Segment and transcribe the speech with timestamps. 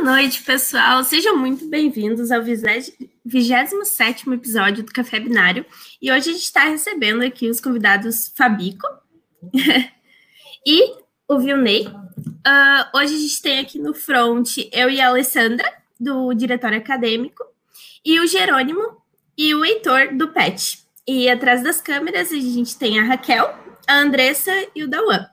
[0.00, 1.04] Boa noite, pessoal.
[1.04, 2.96] Sejam muito bem-vindos ao 27
[4.32, 5.66] episódio do Café Binário.
[6.00, 8.86] E hoje a gente está recebendo aqui os convidados Fabico
[10.66, 10.94] e
[11.28, 11.86] o Vilney.
[11.86, 17.44] Uh, hoje a gente tem aqui no front eu e a Alessandra, do Diretório Acadêmico,
[18.02, 19.02] e o Jerônimo
[19.36, 20.78] e o Heitor, do PET.
[21.06, 23.54] E atrás das câmeras a gente tem a Raquel,
[23.86, 25.26] a Andressa e o Dawan.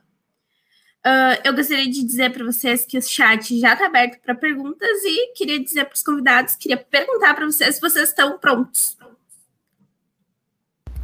[1.06, 5.02] Uh, eu gostaria de dizer para vocês que o chat já está aberto para perguntas
[5.04, 8.98] e queria dizer para os convidados, queria perguntar para vocês se vocês estão prontos.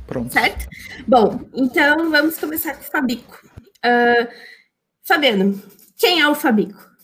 [0.07, 0.33] Pronto.
[0.33, 0.69] Certo?
[1.07, 3.41] Bom, então vamos começar com o Fabico.
[3.85, 4.29] Uh,
[5.03, 5.63] Fabiano,
[5.97, 6.95] quem é o Fabico?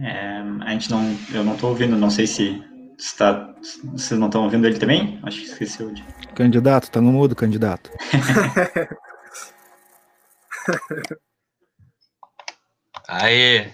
[0.00, 1.02] É, a gente não,
[1.34, 2.67] eu não estou ouvindo, não sei se
[2.98, 5.20] está, vocês não estão ouvindo ele também?
[5.22, 6.02] Acho que esqueceu de.
[6.34, 7.90] Candidato, tá no mudo, candidato.
[13.06, 13.72] Aí,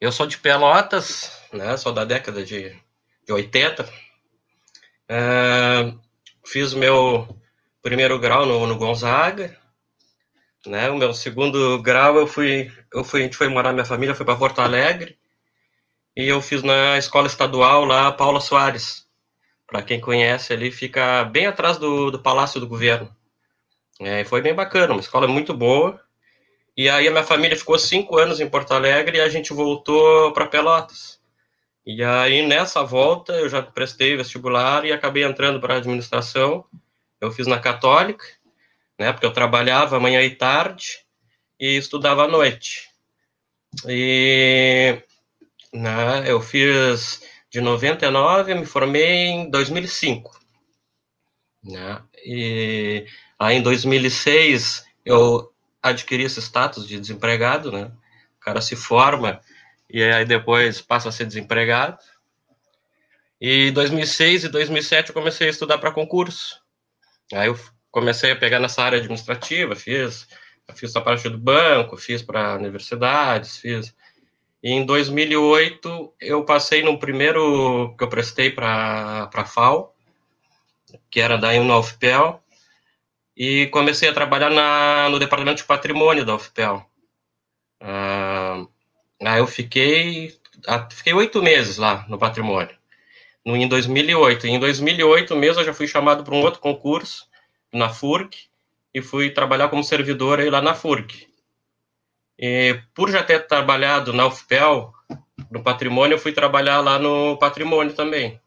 [0.00, 1.76] eu sou de Pelotas, né?
[1.76, 2.74] Sou da década de,
[3.26, 3.86] de 80.
[5.08, 5.92] É,
[6.44, 7.28] fiz o meu
[7.82, 9.54] primeiro grau no, no Gonzaga,
[10.66, 10.88] né?
[10.90, 14.24] O meu segundo grau eu fui, eu fui, a gente foi morar, minha família foi
[14.24, 15.18] para Porto Alegre
[16.16, 19.06] e eu fiz na escola estadual lá, Paula Soares.
[19.66, 23.14] Para quem conhece ali, fica bem atrás do, do Palácio do Governo.
[24.00, 26.00] É, foi bem bacana, uma escola muito boa.
[26.76, 30.32] E aí a minha família ficou cinco anos em Porto Alegre e a gente voltou
[30.32, 31.20] para Pelotas.
[31.84, 36.64] E aí nessa volta eu já prestei vestibular e acabei entrando para administração.
[37.20, 38.24] Eu fiz na Católica,
[38.98, 40.98] né, porque eu trabalhava manhã e tarde
[41.58, 42.88] e estudava à noite.
[43.86, 45.02] E
[46.26, 50.38] Eu fiz de 99, me formei em 2005.
[51.64, 52.02] Né?
[52.24, 53.06] E
[53.38, 57.90] aí em 2006 eu adquiri esse status de desempregado, né?
[58.36, 59.40] O cara se forma
[59.88, 61.98] e aí depois passa a ser desempregado.
[63.40, 66.60] E 2006 e 2007 eu comecei a estudar para concurso.
[67.32, 67.58] Aí eu
[67.90, 70.26] comecei a pegar nessa área administrativa, fiz,
[70.74, 73.94] fiz a parte do banco, fiz para universidades, fiz
[74.68, 79.94] em 2008, eu passei no primeiro que eu prestei para a FAO,
[81.08, 82.42] que era da UFPEL,
[83.36, 86.84] e comecei a trabalhar na, no departamento de patrimônio da UFPEL.
[87.80, 88.66] Ah,
[89.24, 92.74] aí eu fiquei ah, fiquei oito meses lá no patrimônio,
[93.44, 94.48] no, em 2008.
[94.48, 97.28] E em 2008 mesmo eu já fui chamado para um outro concurso
[97.72, 98.36] na FURC
[98.92, 101.28] e fui trabalhar como servidor aí lá na FURC.
[102.38, 104.92] E, por já ter trabalhado na UFPEL,
[105.50, 108.40] no patrimônio, eu fui trabalhar lá no patrimônio também.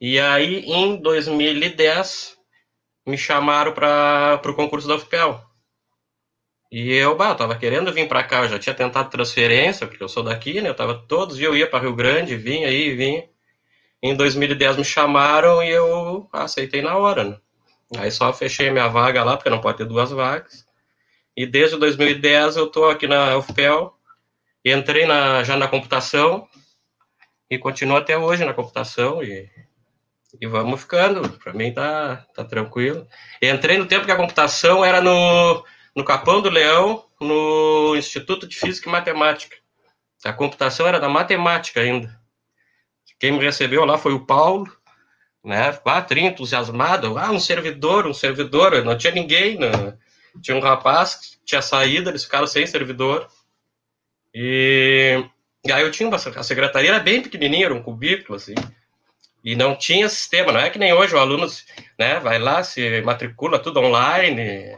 [0.00, 2.36] E aí, em 2010,
[3.06, 5.40] me chamaram para o concurso da UFPEL.
[6.70, 10.02] E eu, bah, eu tava querendo vir para cá, eu já tinha tentado transferência, porque
[10.02, 10.68] eu sou daqui, né?
[10.68, 13.24] Eu tava todos eu ia para Rio Grande, vinha aí, vinha.
[14.02, 17.38] Em 2010 me chamaram e eu aceitei na hora, né?
[17.96, 20.65] Aí só fechei minha vaga lá, porque não pode ter duas vagas.
[21.36, 23.94] E desde 2010 eu estou aqui na UFPEL,
[24.64, 26.48] entrei na, já na computação
[27.50, 29.48] e continuo até hoje na computação e,
[30.40, 31.28] e vamos ficando.
[31.38, 33.06] Para mim tá, tá tranquilo.
[33.42, 35.62] entrei no tempo que a computação era no,
[35.94, 39.56] no Capão do Leão, no Instituto de Física e Matemática.
[40.24, 42.18] A computação era da matemática ainda.
[43.20, 44.66] Quem me recebeu lá foi o Paulo,
[45.44, 45.70] né?
[46.08, 47.16] Tri entusiasmado.
[47.18, 48.82] Ah, um servidor, um servidor.
[48.84, 49.96] Não tinha ninguém, né?
[50.40, 53.28] Tinha um rapaz que tinha saído, eles ficaram sem servidor.
[54.34, 55.24] E,
[55.64, 58.54] e aí eu tinha uma, a secretaria era bem pequenininha, era um cubículo, assim.
[59.42, 61.46] E não tinha sistema, não é que nem hoje o aluno
[61.98, 64.76] né, vai lá, se matricula tudo online.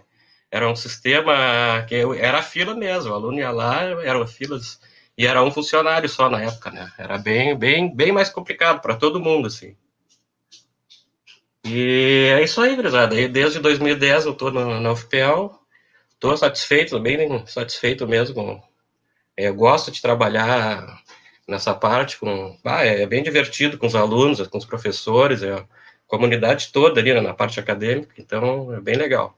[0.50, 4.80] Era um sistema que era fila mesmo, o aluno ia lá, eram filas,
[5.16, 6.92] e era um funcionário só na época, né?
[6.96, 9.74] Era bem, bem, bem mais complicado para todo mundo, assim.
[11.64, 13.28] E é isso aí, gurizada.
[13.28, 15.58] Desde 2010 eu estou na UFPEL,
[16.14, 18.62] estou satisfeito, bem satisfeito mesmo.
[19.36, 21.02] É, eu gosto de trabalhar
[21.46, 25.66] nessa parte, com, ah, é bem divertido com os alunos, com os professores, é, a
[26.06, 29.36] comunidade toda ali né, na parte acadêmica, então é bem legal.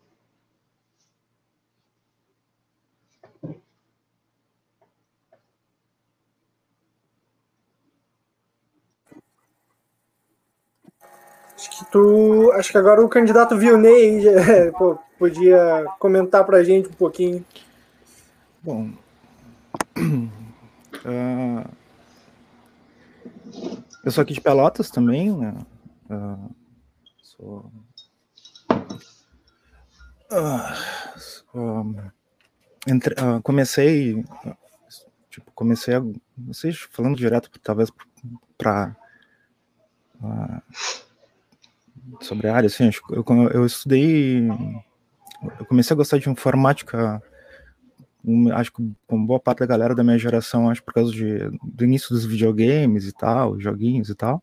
[11.60, 12.50] Acho que tu.
[12.52, 14.32] Acho que agora o candidato Vilney já,
[14.78, 17.44] pô, podia comentar para a gente um pouquinho.
[18.62, 18.90] Bom.
[21.04, 21.68] Uh,
[24.02, 25.54] eu sou aqui de Pelotas também, né?
[26.08, 26.50] Uh,
[27.22, 27.70] sou...
[30.30, 30.78] Ah,
[31.54, 31.94] um,
[32.86, 34.24] entre, uh, comecei,
[35.28, 37.90] tipo, comecei, a, não sei, falando direto, talvez
[38.56, 38.96] para
[40.22, 40.62] uh,
[42.20, 44.48] sobre a área, assim, eu, eu estudei,
[45.58, 47.22] eu comecei a gostar de informática,
[48.54, 51.84] acho que com boa parte da galera da minha geração, acho por causa de, do
[51.84, 54.42] início dos videogames e tal, joguinhos e tal.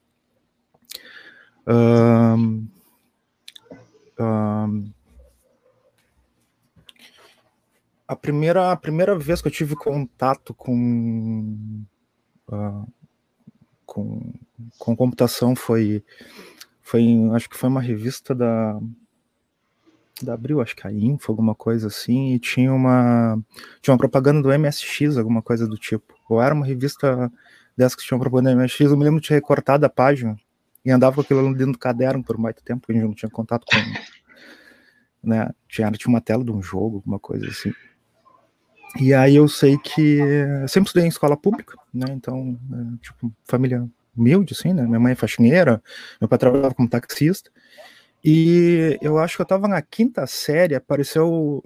[1.67, 2.67] Um,
[4.19, 4.91] um,
[8.07, 11.85] a primeira, a primeira vez que eu tive contato com,
[12.49, 12.87] uh,
[13.85, 14.33] com,
[14.79, 16.03] com computação foi,
[16.87, 17.03] foi
[17.33, 18.79] acho que foi uma revista da,
[20.21, 23.37] da Abril, acho que a Info, alguma coisa assim, e tinha uma,
[23.81, 26.15] tinha uma propaganda do MSX, alguma coisa do tipo.
[26.29, 27.29] Ou era uma revista
[27.75, 30.37] dessa que tinha uma propaganda do MSX, eu me lembro de ter recortado a página
[30.85, 33.29] e andava com aquilo dentro do caderno por muito tempo, porque a gente não tinha
[33.29, 33.77] contato com.
[35.23, 37.73] Né, tinha, tinha uma tela de um jogo, alguma coisa assim.
[38.97, 40.21] E aí eu sei que
[40.69, 42.05] sempre estudei em escola pública, né?
[42.11, 44.83] Então, é, tipo, família humilde, assim, né?
[44.83, 45.81] Minha mãe é faxineira,
[46.19, 47.51] meu pai trabalhava como taxista.
[48.23, 51.63] E eu acho que eu estava na quinta série, apareceu.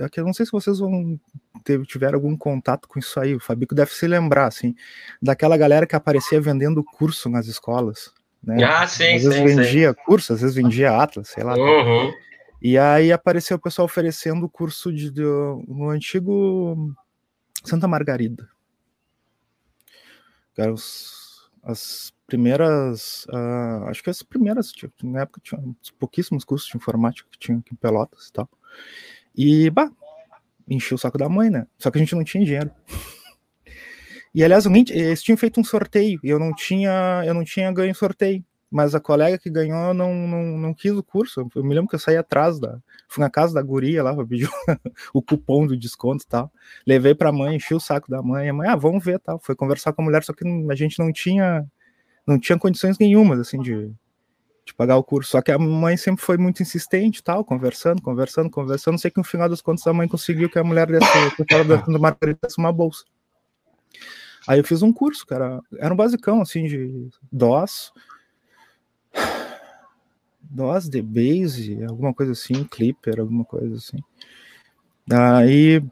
[0.00, 1.18] Aqui, eu não sei se vocês vão
[1.64, 3.34] ter, tiveram algum contato com isso aí.
[3.34, 4.74] O Fabico deve se lembrar, assim,
[5.20, 8.12] daquela galera que aparecia vendendo curso nas escolas.
[8.42, 8.62] Né?
[8.62, 9.96] Ah, sim, às vezes sim, vendia sim.
[10.04, 11.56] curso, às vezes vendia Atlas, sei lá.
[11.56, 12.12] Uhum.
[12.62, 16.94] E aí apareceu o pessoal oferecendo o curso de, de, no antigo
[17.64, 18.48] Santa Margarida.
[20.56, 21.25] Eram os,
[21.66, 25.60] as primeiras, uh, acho que as primeiras, tipo, na época tinha
[25.98, 28.48] pouquíssimos cursos de informática que tinha aqui em Pelotas e tal.
[29.36, 29.90] E, bah,
[30.68, 31.66] enchi o saco da mãe, né?
[31.76, 32.70] Só que a gente não tinha dinheiro.
[34.32, 37.94] E aliás, eles tinham feito um sorteio e eu não tinha, eu não tinha ganho
[37.94, 41.48] sorteio mas a colega que ganhou não, não, não quis o curso.
[41.54, 42.78] Eu me lembro que eu saí atrás da.
[43.08, 44.48] Fui na casa da guria lá, pedi
[45.14, 46.52] o cupom do desconto e tal.
[46.86, 48.48] Levei pra mãe, enchi o saco da mãe.
[48.48, 49.38] A mãe, ah, vamos ver tal.
[49.38, 51.64] Foi conversar com a mulher, só que a gente não tinha.
[52.26, 53.88] Não tinha condições nenhumas, assim, de,
[54.64, 55.30] de pagar o curso.
[55.30, 58.98] Só que a mãe sempre foi muito insistente tal, conversando, conversando, conversando.
[58.98, 61.06] Sei que no final das contas a mãe conseguiu que a mulher desse,
[61.64, 63.04] dando Margarida uma bolsa.
[64.48, 65.60] Aí eu fiz um curso, cara.
[65.78, 67.92] Era um basicão, assim, de DOS
[70.50, 73.98] DOS, Base, alguma coisa assim, Clipper, alguma coisa assim.
[75.10, 75.82] Aí,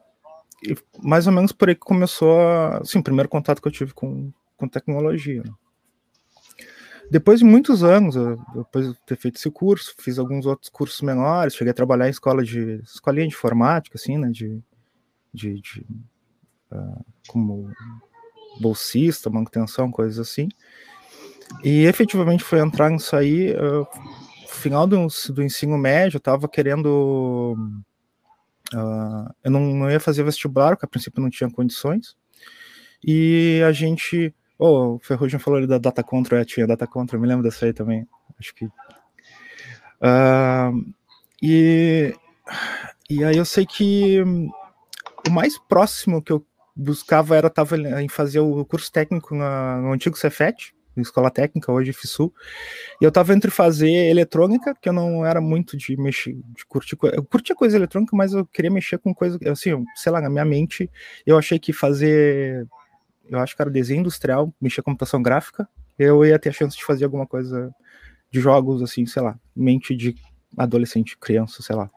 [1.02, 2.38] mais ou menos por aí que começou,
[2.80, 5.42] assim, o primeiro contato que eu tive com, com tecnologia.
[5.42, 5.52] Né?
[7.10, 8.14] Depois de muitos anos,
[8.54, 12.10] depois de ter feito esse curso, fiz alguns outros cursos menores, cheguei a trabalhar em
[12.10, 14.62] escola de escolinha de informática, assim, né, de,
[15.32, 15.86] de, de
[16.72, 17.70] uh, como
[18.60, 20.48] bolsista, manutenção, coisas assim.
[21.62, 23.86] E efetivamente foi entrar nisso aí, uh,
[24.54, 27.56] final do, do ensino médio, eu tava querendo.
[28.72, 32.16] Uh, eu não, não, ia fazer vestibular, porque a princípio não tinha condições.
[33.02, 34.34] E a gente.
[34.58, 37.42] Oh, o Ferrugem falou ali da Data Control, é, tinha Data Control, eu me lembro
[37.42, 38.06] dessa aí também.
[38.38, 38.66] Acho que.
[38.66, 40.94] Uh,
[41.42, 42.14] e,
[43.10, 44.22] e aí eu sei que
[45.26, 49.92] o mais próximo que eu buscava era tava em fazer o curso técnico na, no
[49.92, 52.32] antigo Cefet, escola técnica, hoje FISU,
[53.00, 56.96] e eu tava entre fazer eletrônica, que eu não era muito de mexer, de curtir,
[57.12, 60.44] eu curtia coisa eletrônica, mas eu queria mexer com coisa, assim, sei lá, na minha
[60.44, 60.90] mente,
[61.26, 62.66] eu achei que fazer,
[63.28, 65.68] eu acho que era desenho industrial, mexer com computação gráfica,
[65.98, 67.74] eu ia ter a chance de fazer alguma coisa
[68.30, 70.14] de jogos, assim, sei lá, mente de
[70.56, 71.90] adolescente, criança, sei lá.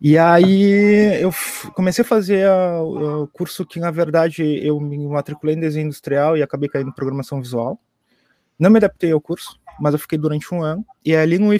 [0.00, 1.30] E aí eu
[1.74, 6.42] comecei a fazer o curso que, na verdade, eu me matriculei em desenho industrial e
[6.42, 7.78] acabei caindo em programação visual.
[8.58, 10.84] Não me adaptei ao curso, mas eu fiquei durante um ano.
[11.04, 11.50] E ali, no,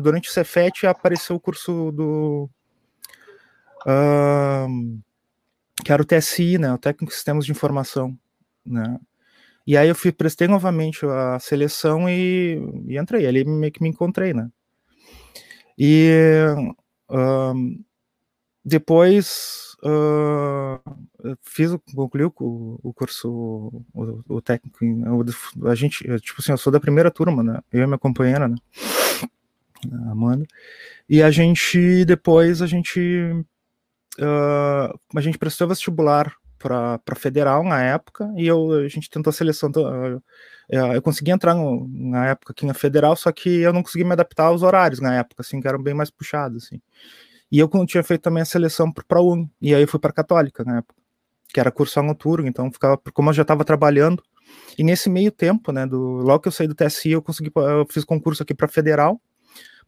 [0.00, 2.48] durante o Cefet, apareceu o curso do...
[3.86, 5.00] Uh,
[5.84, 8.16] que era o TSI, né, o Técnico de Sistemas de Informação,
[8.64, 8.98] né,
[9.66, 13.88] e aí eu fui, prestei novamente a seleção e, e entrei, ali meio que me
[13.88, 14.48] encontrei, né,
[15.78, 16.44] e
[17.10, 17.82] um,
[18.64, 22.32] depois uh, fiz, concluí o,
[22.82, 23.28] o curso,
[23.94, 24.78] o, o técnico,
[25.66, 28.56] a gente, tipo assim, eu sou da primeira turma, né, eu e minha companheira, né,
[29.92, 30.46] a Amanda,
[31.08, 33.00] e a gente, depois a gente,
[34.18, 39.32] uh, a gente prestou vestibular para federal na época, e eu, a gente tentou a
[39.32, 40.22] seleção, uh,
[40.68, 44.12] eu consegui entrar no, na época aqui na federal, só que eu não consegui me
[44.12, 46.80] adaptar aos horários na época, assim, que eram bem mais puxados, assim.
[47.50, 50.62] E eu tinha feito também a seleção para UNI, e aí eu fui para Católica
[50.62, 50.94] na época,
[51.48, 54.22] que era curso noturno, então ficava, como eu já estava trabalhando,
[54.78, 57.86] e nesse meio tempo, né, do, logo que eu saí do TSI, eu consegui, eu
[57.90, 59.20] fiz concurso aqui para Federal,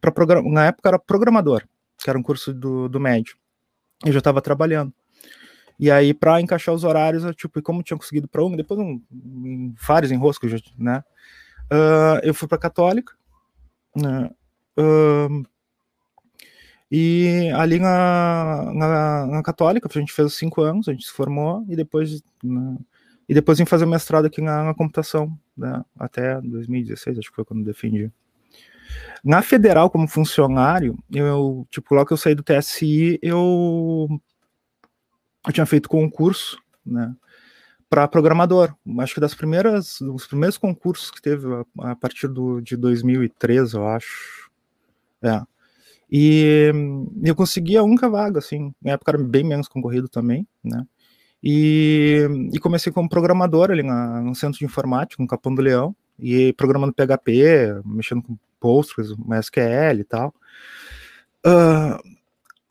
[0.01, 0.11] para
[0.43, 1.63] na época era programador,
[1.97, 3.37] que era um curso do, do médio.
[4.05, 4.93] Eu já estava trabalhando.
[5.83, 8.79] E aí, para encaixar os horários, eu, tipo, e como tinha conseguido para um, depois
[8.79, 11.03] um, em vários enroscos, né?
[11.65, 13.13] Uh, eu fui para Católica,
[13.93, 14.31] né?
[14.79, 15.45] Uh,
[16.89, 21.11] e ali na, na, na, Católica, a gente fez os cinco anos, a gente se
[21.11, 22.77] formou, e depois, né,
[23.27, 27.43] e depois em fazer mestrado aqui na, na computação, né, até 2016, acho que foi
[27.43, 28.09] quando defendi.
[29.21, 34.07] Na federal, como funcionário, eu, tipo, logo que eu saí do TSI, eu,
[35.45, 37.13] eu tinha feito concurso, né,
[37.89, 38.73] para programador.
[38.99, 43.75] Acho que das primeiras, dos primeiros concursos que teve a, a partir do, de 2013,
[43.75, 44.49] eu acho.
[45.21, 45.41] É.
[46.11, 46.71] E
[47.23, 50.85] eu consegui a única vaga, assim, na época era bem menos concorrido também, né?
[51.43, 55.95] E, e comecei como programador ali na, no centro de informática, no Capão do Leão,
[56.17, 60.33] e programando PHP, mexendo com Postgres, MySQL e tal.
[61.45, 61.99] Uh,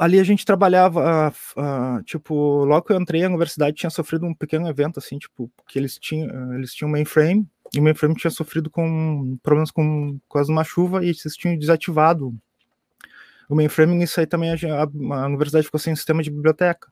[0.03, 4.27] ali a gente trabalhava, uh, uh, tipo, logo que eu entrei, a universidade tinha sofrido
[4.27, 8.31] um pequeno evento, assim, tipo, que eles tinham, eles tinham mainframe, e o mainframe tinha
[8.33, 12.35] sofrido com problemas com quase uma chuva, e eles tinham desativado
[13.49, 16.91] o mainframe, isso aí também a, a, a universidade ficou sem sistema de biblioteca.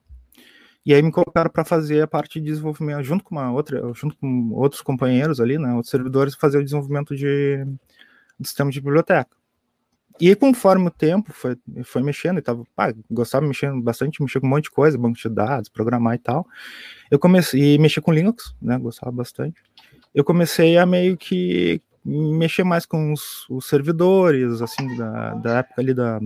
[0.85, 4.15] E aí me colocaram para fazer a parte de desenvolvimento, junto com uma outra, junto
[4.15, 7.65] com outros companheiros ali, né, outros servidores, fazer o desenvolvimento de,
[8.39, 9.40] de sistema de biblioteca.
[10.21, 14.45] E conforme o tempo foi, foi mexendo, e tava, pá, gostava mexer bastante, mexer com
[14.45, 16.45] um monte de coisa, banco de dados, programar e tal.
[17.09, 19.59] Eu comecei, e mexer com Linux, né, gostava bastante.
[20.13, 25.81] Eu comecei a meio que mexer mais com os, os servidores, assim, da, da época
[25.81, 26.19] ali da,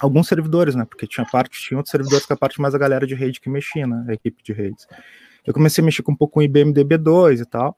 [0.00, 0.84] alguns servidores, né?
[0.84, 3.48] Porque tinha parte, tinha outros servidores que a parte mais a galera de rede que
[3.48, 4.04] mexia, né?
[4.06, 4.86] A equipe de redes.
[5.46, 7.74] Eu comecei a mexer com um pouco com IBM DB2 e tal.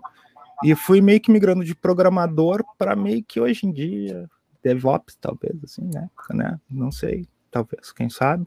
[0.65, 4.29] E fui meio que migrando de programador para meio que hoje em dia
[4.63, 6.09] DevOps, talvez, assim, né?
[6.31, 6.61] né?
[6.71, 8.47] Não sei, talvez, quem sabe.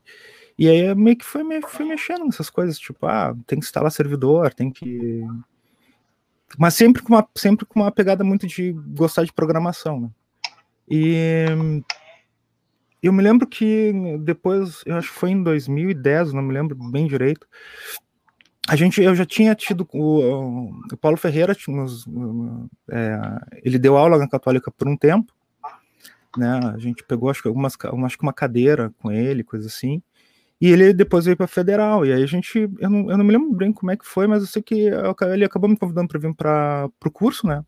[0.58, 4.54] E aí meio que fui, fui mexendo nessas coisas, tipo, ah, tem que instalar servidor,
[4.54, 5.22] tem que.
[6.58, 10.10] Mas sempre com uma, sempre com uma pegada muito de gostar de programação, né?
[10.90, 11.46] E
[13.02, 13.92] eu me lembro que
[14.22, 17.48] depois, eu acho que foi em 2010, não me lembro bem direito,
[18.68, 21.56] a gente, eu já tinha tido o, o Paulo Ferreira,
[22.90, 23.20] é,
[23.64, 25.32] ele deu aula na Católica por um tempo,
[26.40, 26.60] né?
[26.74, 27.76] A gente pegou acho que algumas,
[28.06, 30.02] acho que uma cadeira com ele, coisa assim.
[30.60, 32.06] E ele depois veio para Federal.
[32.06, 34.28] E aí a gente, eu não, eu não me lembro bem como é que foi,
[34.28, 34.90] mas eu sei que
[35.34, 37.64] ele acabou me convidando para vir para o curso, né?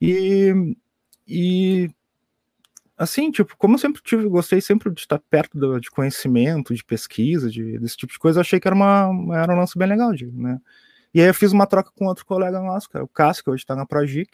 [0.00, 0.76] E,
[1.26, 1.90] e
[2.96, 6.84] assim, tipo, como eu sempre tive, gostei sempre de estar perto do, de conhecimento, de
[6.84, 10.12] pesquisa, de, desse tipo de coisa, achei que era, uma, era um lance bem legal,
[10.12, 10.58] de, né?
[11.12, 13.62] E aí eu fiz uma troca com outro colega nosso, é o Cássio, que hoje
[13.62, 14.30] está na Progic,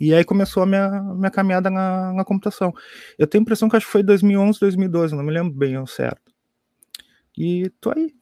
[0.00, 2.72] e aí começou a minha, minha caminhada na, na computação.
[3.18, 5.86] Eu tenho a impressão que acho que foi 2011, 2012, não me lembro bem ao
[5.86, 6.32] certo.
[7.36, 8.14] E tô aí.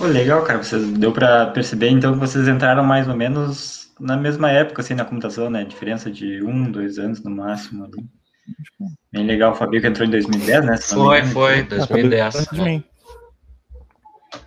[0.00, 0.62] Oh, legal, cara.
[0.62, 4.94] Vocês, deu para perceber então que vocês entraram mais ou menos na mesma época, assim,
[4.94, 5.64] na computação, né?
[5.64, 7.84] Diferença de um, dois anos no máximo.
[7.84, 8.06] Ali.
[9.12, 10.76] Bem legal, o Fabio que entrou em 2010, né?
[10.76, 12.52] Foi, foi, 2010.
[12.52, 12.84] Né?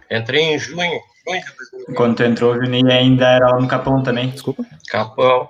[0.10, 1.98] Entrei em junho, junho de 2010.
[1.98, 4.30] Quando tu entrou, o Juninho ainda era lá no Capão também.
[4.30, 4.66] Desculpa.
[4.90, 5.50] Capão.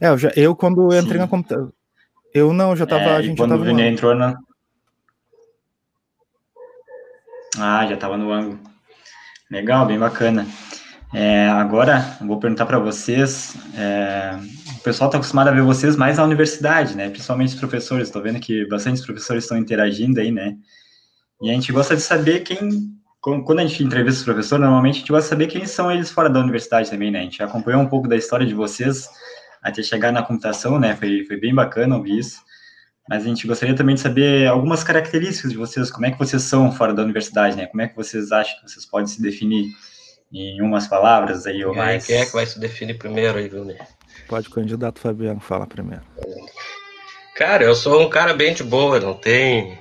[0.00, 1.18] É, eu, já, eu quando entrei Sim.
[1.18, 1.72] na computação.
[2.32, 3.04] Eu não, já tava.
[3.04, 4.36] É, a gente quando já tava o Juninho entrou na.
[7.58, 8.58] Ah, já tava no ângulo.
[9.50, 10.46] Legal, bem bacana.
[11.12, 14.36] É, agora, vou perguntar para vocês, é,
[14.76, 17.08] o pessoal está acostumado a ver vocês mais na universidade, né?
[17.08, 20.56] Principalmente os professores, estou vendo que bastante professores estão interagindo aí, né?
[21.40, 22.58] E a gente gosta de saber quem,
[23.24, 26.10] quando a gente entrevista os professores, normalmente a gente gosta de saber quem são eles
[26.10, 27.20] fora da universidade também, né?
[27.20, 29.08] A gente acompanhou um pouco da história de vocês
[29.62, 30.94] até chegar na computação, né?
[30.94, 32.42] Foi, foi bem bacana ouvir isso.
[33.08, 36.42] Mas a gente gostaria também de saber algumas características de vocês, como é que vocês
[36.42, 37.66] são fora da universidade, né?
[37.66, 39.74] Como é que vocês acham que vocês podem se definir
[40.32, 42.06] em umas palavras aí ou mais.
[42.06, 43.78] Quem é que vai se definir primeiro aí, Júnior?
[44.28, 46.02] Pode o candidato Fabiano falar primeiro.
[47.36, 49.78] Cara, eu sou um cara bem de boa, não tem.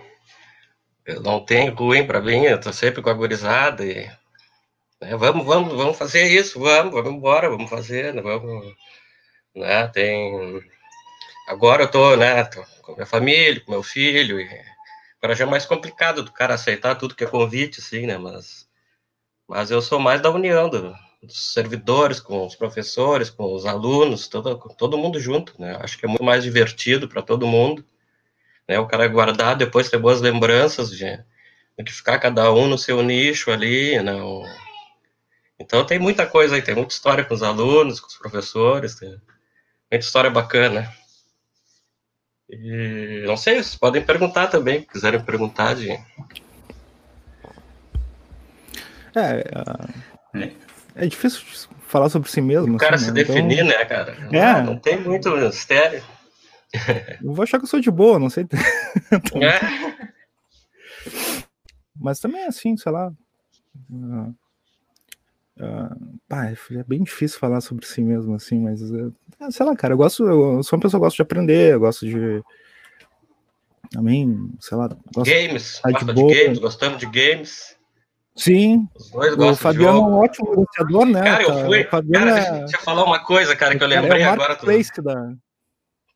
[1.05, 4.09] Eu não tenho ruim para mim, eu tô sempre com a gurizada e.
[5.01, 8.73] Né, vamos, vamos, vamos fazer isso, vamos, vamos embora, vamos fazer, né, vamos.
[9.55, 10.63] Né, tem.
[11.47, 14.47] Agora eu tô, né, tô com minha família, com meu filho, e
[15.21, 18.67] agora já é mais complicado do cara aceitar tudo que é convite, assim, né, mas
[19.47, 24.27] mas eu sou mais da união do, dos servidores com os professores, com os alunos,
[24.27, 25.77] todo, todo mundo junto, né?
[25.81, 27.85] Acho que é muito mais divertido para todo mundo,
[28.67, 28.79] né?
[28.79, 31.05] O cara guardar, depois ter boas lembranças de,
[31.77, 34.13] de que ficar cada um no seu nicho ali, né?
[35.59, 39.09] Então tem muita coisa aí, tem muita história com os alunos, com os professores, tem
[39.09, 40.91] muita história bacana.
[42.49, 45.91] E não sei, vocês podem perguntar também, se quiserem perguntar de.
[49.15, 49.43] É,
[50.35, 50.51] é,
[50.95, 51.41] é difícil
[51.87, 52.75] falar sobre si mesmo.
[52.75, 53.23] O cara assim, se né?
[53.23, 53.67] definir, então...
[53.67, 54.17] né, cara?
[54.31, 54.53] É.
[54.53, 56.03] Não, não tem muito mistério.
[57.23, 58.45] Eu vou achar que eu sou de boa, não sei.
[59.41, 60.13] é.
[61.95, 63.13] Mas também assim, sei lá.
[63.89, 64.35] Uh,
[65.59, 69.13] uh, pá, é bem difícil falar sobre si mesmo, assim, mas uh,
[69.49, 72.05] sei lá, cara, eu gosto, eu sou uma pessoa que gosta de aprender, eu gosto
[72.05, 72.43] de.
[73.91, 74.89] Também, sei lá.
[75.17, 77.77] games, de, de games, gostamos de games.
[78.35, 78.87] Sim.
[78.95, 81.21] Os dois gostam o Fabiano é um ótimo negociador, né?
[81.21, 81.83] Cara, eu fui.
[81.83, 82.59] Cara, é...
[82.59, 84.55] deixa eu falar uma coisa, cara, que eu lembrei é agora.
[84.55, 84.65] Tu...
[85.03, 85.33] Da...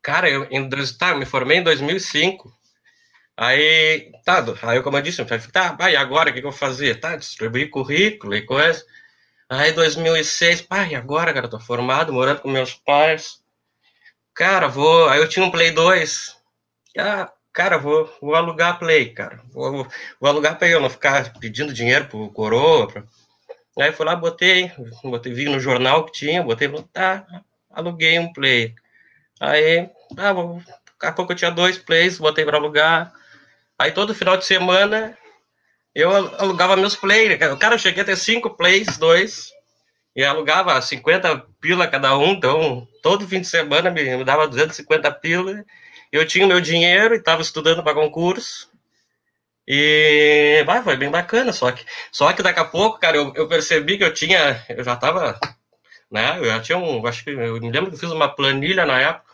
[0.02, 2.52] Cara, eu, em, tá, eu me formei em 2005.
[3.36, 6.98] Aí, tá, aí como eu disse, tá, vai, agora o que, que eu fazer?
[7.00, 8.84] Tá, distribuir currículo e coisa.
[9.48, 13.40] Aí, 2006, pá, e agora, cara, tô formado, morando com meus pais.
[14.34, 15.08] Cara, vou.
[15.08, 16.36] Aí eu tinha um Play 2.
[16.98, 19.40] Ah, cara, vou, vou alugar Play, cara.
[19.52, 19.86] Vou,
[20.20, 22.88] vou alugar Play, eu não ficar pedindo dinheiro pro coroa.
[22.88, 23.04] Pra...
[23.80, 24.70] Aí fui lá, botei,
[25.02, 27.26] botei, vi no jornal que tinha, botei, tá,
[27.70, 28.74] aluguei um Play.
[29.40, 33.12] Aí, ah, daqui a pouco eu tinha dois Plays, botei para alugar.
[33.78, 35.16] Aí todo final de semana
[35.94, 37.28] eu alugava meus plays.
[37.28, 39.50] Né, cara, eu cheguei a ter cinco plays, dois,
[40.14, 42.32] e alugava 50 pila cada um.
[42.32, 45.64] Então, todo fim de semana me, me dava 250 pila.
[46.12, 48.70] Eu tinha meu dinheiro e estava estudando para concurso.
[49.66, 53.46] E vai, foi bem bacana, só que, só que daqui a pouco, cara, eu, eu
[53.46, 55.38] percebi que eu tinha, eu já estava,
[56.10, 58.86] né, eu já tinha um, acho que, eu me lembro que eu fiz uma planilha
[58.86, 59.27] na época,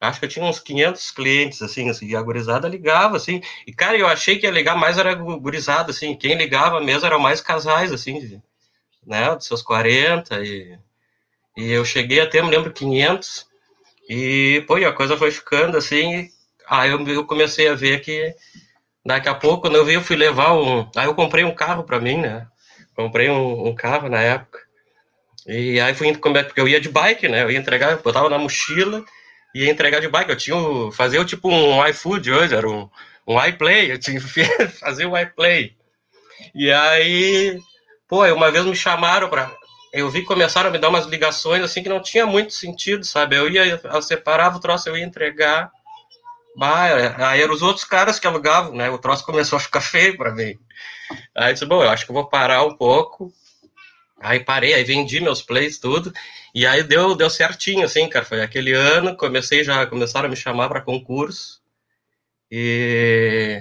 [0.00, 3.72] acho que eu tinha uns 500 clientes, assim, assim, e a gurizada ligava, assim, e,
[3.72, 7.40] cara, eu achei que ia ligar mais era gurizada, assim, quem ligava mesmo eram mais
[7.40, 8.42] casais, assim, de,
[9.06, 10.78] né, dos seus 40, e,
[11.56, 13.46] e eu cheguei até, me lembro, 500,
[14.08, 16.28] e, pô, e a coisa foi ficando, assim,
[16.68, 18.34] aí eu, eu comecei a ver que,
[19.04, 21.84] daqui a pouco, quando eu vi, eu fui levar um, aí eu comprei um carro
[21.84, 22.46] para mim, né,
[22.94, 24.58] comprei um, um carro na época,
[25.46, 29.04] e aí fui, porque eu ia de bike, né, eu ia entregar, botava na mochila,
[29.54, 30.30] ia entregar de bike.
[30.30, 30.56] Eu tinha
[30.92, 32.88] fazer tipo um iFood hoje, era um,
[33.26, 34.44] um iPlay, eu tinha que
[34.80, 35.76] fazer um iPlay.
[36.54, 37.58] E aí,
[38.08, 39.50] pô, uma vez me chamaram para
[39.94, 43.04] eu vi que começaram a me dar umas ligações assim que não tinha muito sentido,
[43.04, 43.36] sabe?
[43.36, 45.70] Eu ia, eu separava o troço, eu ia entregar.
[46.56, 48.90] Bah, aí eram os outros caras que alugavam, né?
[48.90, 50.58] O troço começou a ficar feio para mim.
[51.32, 53.32] Aí eu disse, bom, eu acho que eu vou parar um pouco.
[54.20, 56.12] Aí parei, aí vendi meus plays, tudo.
[56.54, 58.24] E aí deu, deu certinho, assim, cara.
[58.24, 61.60] Foi aquele ano, comecei já, começaram a me chamar para concurso.
[62.50, 63.60] E.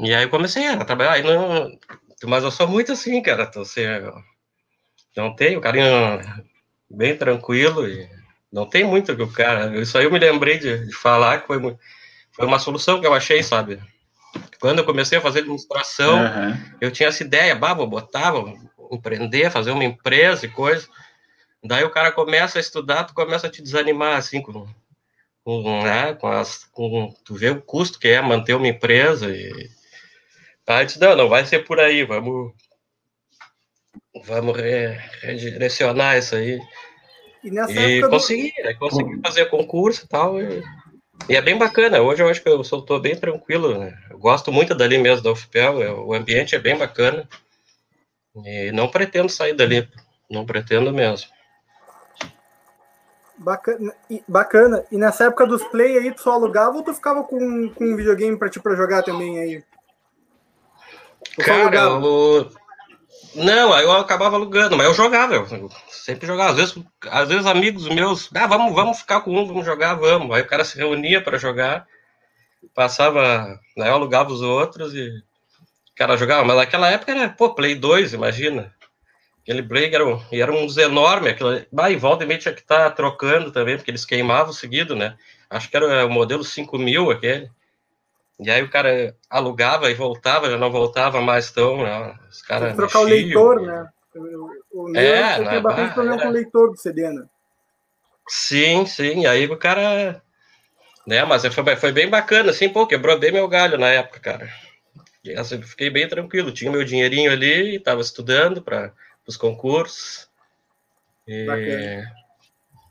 [0.00, 1.12] E aí eu comecei a trabalhar.
[1.12, 1.78] Aí não,
[2.24, 3.44] mas eu sou muito assim, cara.
[3.44, 3.82] Então, assim,
[5.16, 5.86] não tenho carinho
[6.90, 7.86] bem tranquilo.
[7.86, 8.08] E
[8.52, 9.80] não tem muito que o cara.
[9.80, 11.60] Isso aí eu me lembrei de, de falar que foi,
[12.32, 13.80] foi uma solução que eu achei, sabe?
[14.60, 16.56] Quando eu comecei a fazer administração, uhum.
[16.80, 18.58] eu tinha essa ideia, bah, vou botar, vou
[18.90, 20.88] empreender, fazer uma empresa e coisa.
[21.62, 24.66] Daí o cara começa a estudar, tu começa a te desanimar, assim, com,
[25.44, 29.70] com, né, com, as, com tu vê o custo que é manter uma empresa e
[30.66, 32.52] aí disse, não, não vai ser por aí, vamos
[34.24, 36.60] vamos re, redirecionar isso aí.
[37.42, 38.62] E, nessa e consegui, do...
[38.64, 40.62] né, consegui fazer concurso e tal, e,
[41.28, 43.98] e, é bem bacana, hoje eu acho que eu estou bem tranquilo, né?
[44.10, 47.28] eu gosto muito dali mesmo da UFPEL, o ambiente é bem bacana,
[48.44, 49.88] e não pretendo sair dali,
[50.30, 51.28] não pretendo mesmo.
[53.40, 53.94] Bacana.
[54.10, 54.84] E, bacana.
[54.92, 57.96] E nessa época dos play aí, tu só alugava ou tu ficava com, com um
[57.96, 59.64] videogame pra ti pra jogar também aí?
[61.36, 62.52] Tu Cara, eu...
[63.34, 66.50] Não, aí eu acabava alugando, mas eu jogava, eu sempre jogava.
[66.50, 70.34] Às vezes, às vezes amigos meus, ah, vamos, vamos ficar com um, vamos jogar, vamos.
[70.36, 71.86] Aí o cara se reunia para jogar,
[72.74, 76.44] passava, né, eu alugava os outros e o cara jogava.
[76.44, 78.74] Mas naquela época era, pô, Play 2, imagina.
[79.42, 82.54] Aquele break era, um, e era uns enormes, aquilo, ah, e volta e meia tinha
[82.54, 85.16] que estar tá trocando também, porque eles queimavam seguido, né?
[85.48, 87.50] Acho que era o modelo 5000 aquele.
[88.38, 92.14] E aí o cara alugava e voltava, já não voltava mais tão, né?
[92.30, 93.88] Os caras trocar o leitor, né?
[94.72, 96.22] O, meu é, tem bastante problema era...
[96.22, 97.24] com o leitor do CD, né?
[98.28, 99.26] Sim, sim.
[99.26, 100.22] Aí o cara.
[101.06, 104.48] Né, mas foi, foi bem bacana, assim, pô, quebrou bem meu galho na época, cara.
[105.24, 108.92] E, assim, fiquei bem tranquilo, tinha meu dinheirinho ali, estava estudando para
[109.30, 110.28] os concursos.
[111.26, 112.02] E...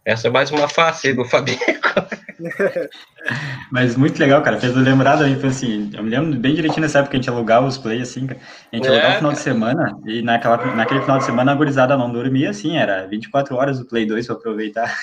[0.06, 1.60] Essa é mais uma face do Fabico.
[3.70, 4.60] Mas muito legal, cara.
[4.60, 7.20] Fez eu lembrar daí, foi assim, eu me lembro bem direitinho nessa época que a
[7.20, 8.28] gente alugava os play, assim,
[8.72, 11.56] a gente é, alugava no final de semana, e naquela, naquele final de semana a
[11.56, 14.98] gurizada não dormia, assim, era 24 horas o Play 2 para aproveitar.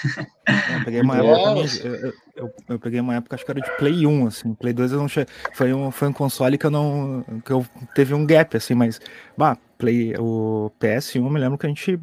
[0.46, 4.06] Eu peguei uma época, eu, eu, eu, peguei uma época, acho que era de Play
[4.06, 7.22] 1, assim, Play 2 eu não cheguei, foi um, foi um console que eu não,
[7.44, 8.98] que eu teve um gap, assim, mas,
[9.36, 11.98] bah, Play, o PS1, eu me lembro que a gente,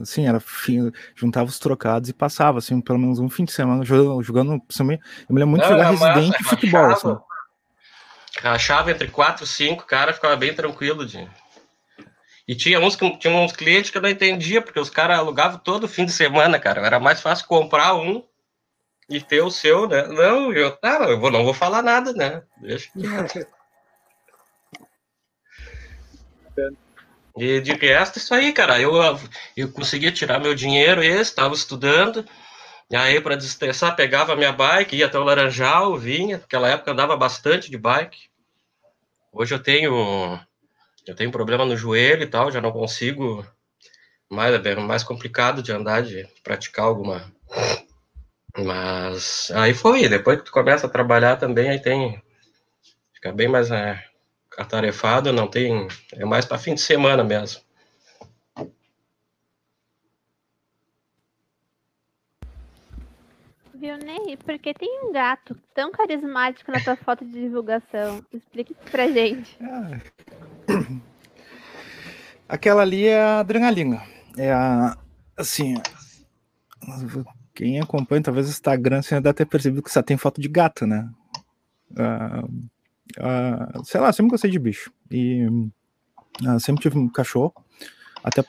[0.00, 0.42] assim, era
[1.14, 4.84] juntava os trocados e passava, assim, pelo menos um fim de semana jogando, jogando eu
[4.84, 4.98] me
[5.30, 7.16] lembro muito de jogar Resident e futebol, assim.
[8.40, 11.26] Rachava entre 4 e 5, cara, ficava bem tranquilo, de.
[12.46, 15.88] E tinha uns, tinha uns clientes que eu não entendia, porque os caras alugavam todo
[15.88, 16.84] fim de semana, cara.
[16.84, 18.22] Era mais fácil comprar um
[19.08, 20.06] e ter o seu, né?
[20.06, 22.42] Não, eu, tá, eu vou, não vou falar nada, né?
[22.60, 22.90] Deixa.
[27.36, 28.80] E de resto, isso aí, cara.
[28.80, 28.92] Eu,
[29.56, 32.24] eu conseguia tirar meu dinheiro, esse, estava estudando.
[32.90, 36.38] E aí, para desestressar, pegava minha bike, ia até o Laranjal, vinha.
[36.38, 38.30] Naquela época andava bastante de bike.
[39.32, 40.40] Hoje eu tenho
[41.06, 43.46] eu tenho problema no joelho e tal, já não consigo
[44.30, 47.32] mais é mais complicado de andar, de praticar alguma.
[48.58, 52.20] Mas aí foi, depois que tu começa a trabalhar também, aí tem
[53.14, 54.02] fica bem mais é,
[54.56, 55.88] atarefado, não tem.
[56.12, 57.60] É mais para fim de semana mesmo.
[63.74, 64.38] Viu, Ney?
[64.38, 68.24] Porque tem um gato tão carismático na tua foto de divulgação.
[68.32, 69.56] Explique isso pra gente.
[69.60, 70.00] Ah.
[72.48, 74.02] Aquela ali é a adrenalina.
[74.38, 74.96] É a.
[75.36, 75.74] Assim.
[77.54, 80.86] Quem acompanha talvez o Instagram, você deve ter percebido que só tem foto de gato,
[80.86, 81.08] né?
[81.90, 82.68] Uh,
[83.18, 84.92] uh, sei lá, sempre gostei de bicho.
[85.10, 87.54] E uh, sempre tive um cachorro.
[88.22, 88.44] Até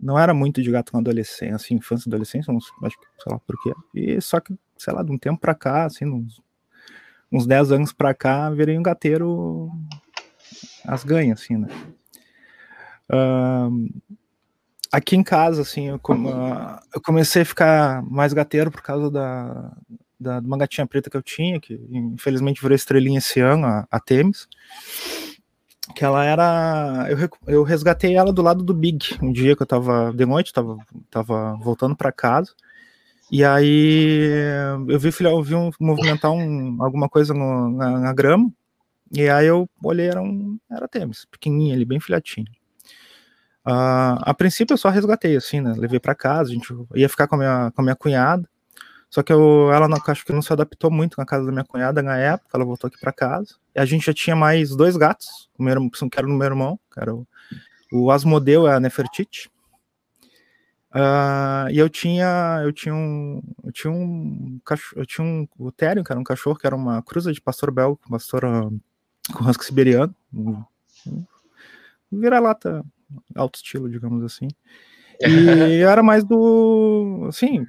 [0.00, 3.38] não era muito de gato na adolescência, assim, infância e adolescência, acho que, sei lá
[3.38, 3.72] por quê.
[3.94, 6.42] E só que, sei lá, de um tempo pra cá, assim, uns,
[7.30, 9.70] uns 10 anos pra cá, virei um gateiro
[10.84, 11.68] as ganhas, assim, né?
[13.08, 14.00] Uh,
[14.90, 19.72] aqui em casa, assim, eu, uh, eu, comecei a ficar mais gateiro por causa da,
[20.22, 23.86] da, de uma gatinha preta que eu tinha, que infelizmente virou estrelinha esse ano, a,
[23.90, 24.48] a Temis.
[25.94, 27.08] Que ela era.
[27.10, 30.52] Eu, eu resgatei ela do lado do Big, um dia que eu tava de noite,
[30.52, 30.78] tava,
[31.10, 32.54] tava voltando para casa.
[33.30, 34.28] E aí
[34.88, 38.50] eu vi, eu vi um, movimentar um, alguma coisa no, na, na, grama.
[39.10, 42.46] E aí eu olhei, era um era Temis, pequenininho ali, bem filhotinho.
[43.66, 45.72] Uh, a princípio eu só resgatei, assim, né?
[45.76, 48.48] Levei para casa, a gente ia ficar com a minha, com a minha cunhada.
[49.12, 51.66] Só que eu, ela não, acho que não se adaptou muito na casa da minha
[51.66, 53.56] cunhada na época, ela voltou aqui para casa.
[53.74, 56.80] E a gente já tinha mais dois gatos, o meu, que era no meu irmão,
[56.90, 57.26] que era o,
[57.92, 59.50] o Asmodeu e a Nefertiti.
[60.94, 65.70] Uh, e eu tinha, eu tinha um, eu tinha um cachorro, eu tinha um, o
[65.70, 68.80] Tério, que era um cachorro, que era uma cruza de pastor belga pastor uh,
[69.34, 70.64] com husky siberiano, um,
[71.06, 71.26] um
[72.10, 72.82] vira-lata
[73.34, 74.48] alto estilo, digamos assim.
[75.70, 77.26] E era mais do.
[77.28, 77.66] Assim,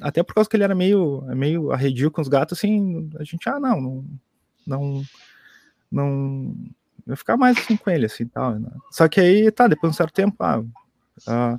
[0.00, 3.48] até por causa que ele era meio, meio arredio com os gatos, assim, a gente,
[3.48, 4.04] ah, não, não.
[4.66, 5.02] Não.
[5.90, 6.54] não
[7.06, 8.58] eu ficar mais assim com ele, assim tal.
[8.58, 8.70] Né?
[8.90, 10.62] Só que aí, tá, depois de um certo tempo, ah.
[11.26, 11.58] ah,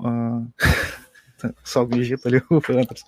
[0.00, 0.42] ah
[1.64, 3.04] só o ali, o Fantas.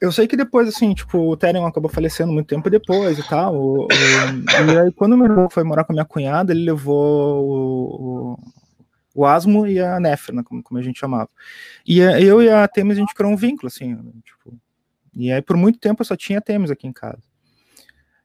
[0.00, 3.54] Eu sei que depois, assim, tipo, o Tyrion acabou falecendo muito tempo depois e tal.
[3.54, 7.44] O, o, e aí, quando meu irmão foi morar com a minha cunhada, ele levou
[7.44, 8.38] o,
[9.14, 11.28] o Asmo e a Nefra, né, como, como, a gente chamava.
[11.86, 14.58] E eu e a Temis, a gente criou um vínculo, assim, tipo,
[15.14, 17.22] e aí por muito tempo eu só tinha Temis aqui em casa.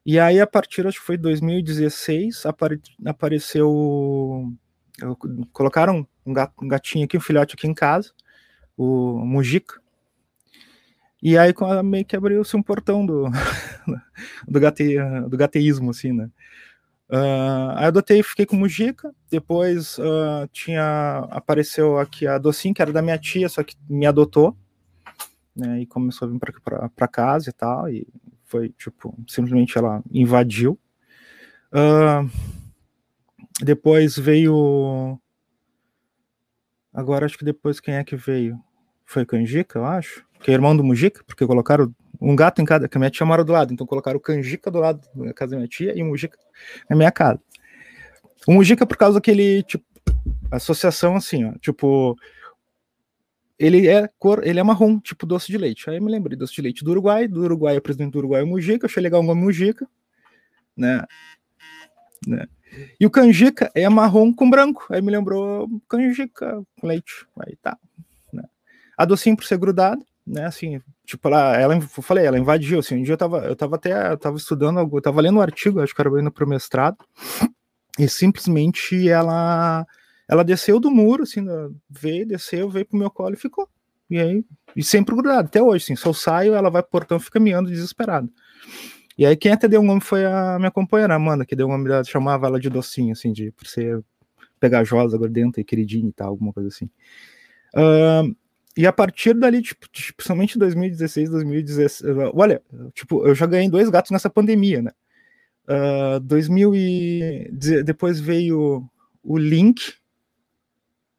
[0.06, 4.54] E aí a partir, acho que foi 2016, apare, apareceu,
[5.52, 8.12] colocaram um, gato, um gatinho aqui, um filhote aqui em casa,
[8.78, 9.82] o Mujica,
[11.21, 13.26] e aí meio que abriu-se um portão do,
[14.47, 14.97] do, gate,
[15.30, 16.30] do gateísmo, assim, né?
[17.10, 22.91] Uh, aí adotei, fiquei com Mujica, depois uh, tinha, apareceu aqui a Docinho, que era
[22.91, 24.58] da minha tia, só que me adotou,
[25.56, 26.39] né, e começou a vir
[26.93, 28.06] para casa e tal, e
[28.43, 30.78] foi, tipo, simplesmente ela invadiu.
[31.72, 32.30] Uh,
[33.62, 35.17] depois veio,
[36.93, 38.60] agora acho que depois quem é que veio?
[39.06, 42.88] Foi Canjica, eu acho, que é irmão do Mujica, porque colocaram um gato em cada,
[42.88, 45.51] que a minha tia mora do lado, então colocaram o Canjica do lado da casa
[45.51, 46.38] da minha tia e o Mujica
[46.89, 47.39] na minha casa.
[48.47, 49.86] O Mujica por causa daquele, tipo,
[50.51, 52.15] associação assim, ó, tipo,
[53.60, 55.89] ele é cor, ele é marrom, tipo doce de leite.
[55.89, 58.41] Aí eu me lembrei doce de leite do Uruguai, do Uruguai, o presidente do Uruguai
[58.41, 59.88] é o Mujica, achei legal o nome Mujica,
[60.75, 61.03] né,
[62.25, 62.47] né.
[62.99, 67.77] E o canjica é marrom com branco, aí me lembrou canjica com leite, aí tá.
[68.32, 68.43] Né.
[68.97, 70.45] A docinho por ser grudado, né?
[70.45, 73.78] Assim, tipo, ela, ela eu falei, ela invadiu, assim, um dia eu tava, eu tava
[73.78, 76.98] até, eu tava estudando, eu tava lendo um artigo, acho que era indo pro mestrado,
[77.98, 79.88] e simplesmente ela,
[80.28, 81.46] ela desceu do muro, assim,
[81.89, 83.70] veio, desceu, veio pro meu colo e ficou.
[84.10, 84.43] E aí,
[84.76, 87.70] e sempre grudado, até hoje, assim, se eu saio, ela vai pro portão fica miando
[87.70, 88.30] desesperado.
[89.17, 91.72] E aí quem até deu um nome foi a minha companheira, Amanda, que deu um
[91.72, 94.04] nome, chamava ela de docinho, assim, de, por ser
[94.60, 96.89] pegajosa, gordenta e queridinha e tal, alguma coisa assim.
[97.74, 98.36] Uh,
[98.78, 102.62] e a partir dali, tipo, principalmente 2016, 2016, olha,
[102.94, 104.92] tipo, eu já ganhei dois gatos nessa pandemia, né?
[105.68, 107.52] Uh, 2000 e
[107.84, 108.88] depois veio
[109.24, 109.96] o Link,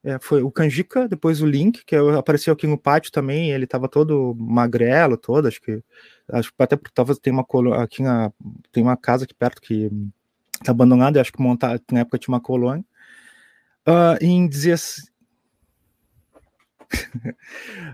[0.04, 3.88] é, foi o Kanjika, depois o Link, que apareceu aqui no pátio também, ele tava
[3.88, 5.82] todo magrelo, todo, acho que
[6.30, 7.44] acho que até talvez tem uma
[7.82, 8.32] aqui na,
[8.70, 9.90] tem uma casa aqui perto que
[10.64, 12.84] tá abandonada, acho que montar na época tinha uma colônia.
[13.86, 14.48] Uh, em
[16.88, 17.34] 16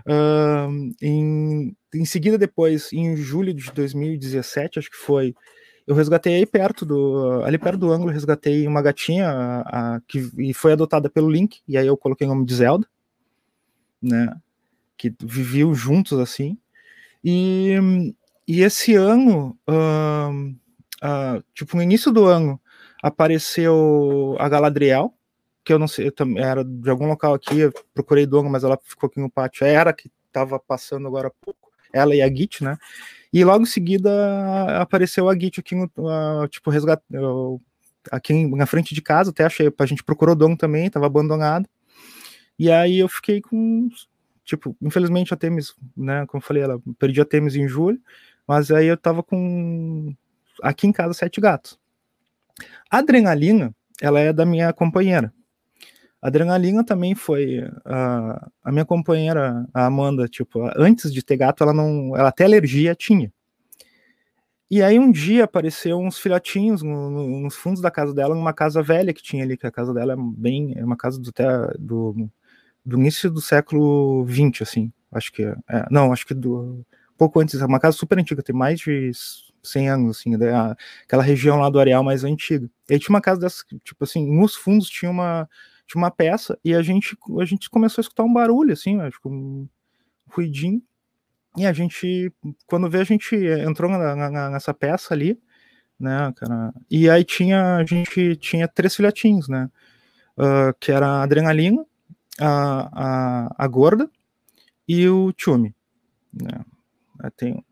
[0.07, 5.35] uh, em, em seguida, depois, em julho de 2017, acho que foi,
[5.85, 10.29] eu resgatei aí perto do, ali perto do ângulo, resgatei uma gatinha a, a, que
[10.37, 12.87] e foi adotada pelo Link, e aí eu coloquei o nome de Zelda,
[14.01, 14.35] né,
[14.97, 16.57] que viviam juntos assim,
[17.23, 17.75] e,
[18.47, 22.59] e esse ano, uh, tipo, no início do ano,
[23.01, 25.13] apareceu a Galadriel,
[25.65, 28.79] que eu não sei, eu era de algum local aqui, eu procurei dono, mas ela
[28.83, 32.63] ficou aqui no pátio, era que estava passando agora há pouco, ela e a Git,
[32.63, 32.77] né?
[33.33, 35.89] E logo em seguida apareceu a Git aqui no,
[36.49, 37.01] tipo, resgat,
[38.11, 41.67] aqui na frente de casa, até achei, a gente procurou dono também, estava abandonado.
[42.59, 43.89] E aí eu fiquei com,
[44.43, 47.99] tipo, infelizmente a Temis, né, como eu falei, ela perdi a Temis em julho,
[48.47, 50.13] mas aí eu tava com
[50.61, 51.79] aqui em casa sete gatos.
[52.89, 55.33] A adrenalina, ela é da minha companheira,
[56.27, 61.73] Adrenalina também foi a, a minha companheira, a Amanda, tipo, antes de ter gato, ela
[61.73, 63.31] não, ela até alergia tinha.
[64.69, 68.53] E aí um dia apareceu uns filhotinhos no, no, nos fundos da casa dela, numa
[68.53, 71.29] casa velha que tinha ali, que a casa dela é bem, é uma casa do,
[71.29, 71.45] até,
[71.77, 72.27] do,
[72.83, 76.83] do início do século XX, assim, acho que é, é, não, acho que do
[77.15, 79.11] pouco antes, é uma casa super antiga, tem mais de
[79.61, 82.67] 100 anos, assim, da, aquela região lá do Areal mais antiga.
[82.89, 85.47] E aí tinha uma casa dessa, tipo assim, nos fundos tinha uma
[85.87, 89.21] tinha uma peça e a gente, a gente começou a escutar um barulho, assim, acho
[89.21, 89.67] que um
[90.27, 90.81] ruidinho.
[91.57, 92.31] E a gente,
[92.65, 95.39] quando vê, a gente entrou na, na, nessa peça ali,
[95.99, 96.73] né, cara?
[96.89, 99.69] E aí tinha, a gente tinha três filhotinhos, né?
[100.37, 101.85] Uh, que era a Adrenalina,
[102.39, 104.09] a, a, a Gorda
[104.87, 105.73] e o Tchumi,
[106.33, 106.65] né?
[107.37, 107.63] Tem,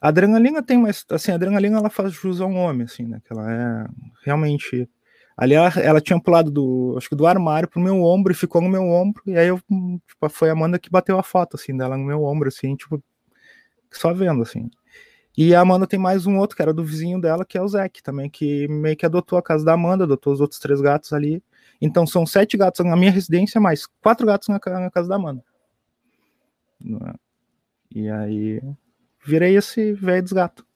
[0.00, 3.22] a Adrenalina tem mais, assim, a Adrenalina ela faz jus a um homem, assim, né?
[3.24, 3.86] Que ela é
[4.24, 4.88] realmente
[5.40, 8.60] Ali ela, ela, tinha pulado do, acho que do armário pro meu ombro e ficou
[8.60, 9.22] no meu ombro.
[9.26, 9.58] E aí eu,
[10.06, 13.02] tipo, foi a Amanda que bateu a foto, assim, dela no meu ombro, assim, tipo,
[13.90, 14.70] só vendo, assim.
[15.34, 17.66] E a Amanda tem mais um outro, que era do vizinho dela, que é o
[17.66, 21.10] Zeke, também, que meio que adotou a casa da Amanda, adotou os outros três gatos
[21.14, 21.42] ali.
[21.80, 25.42] Então são sete gatos na minha residência, mais quatro gatos na, na casa da Amanda.
[26.84, 27.14] É?
[27.94, 28.60] E aí
[29.24, 30.69] virei esse velho dos gatos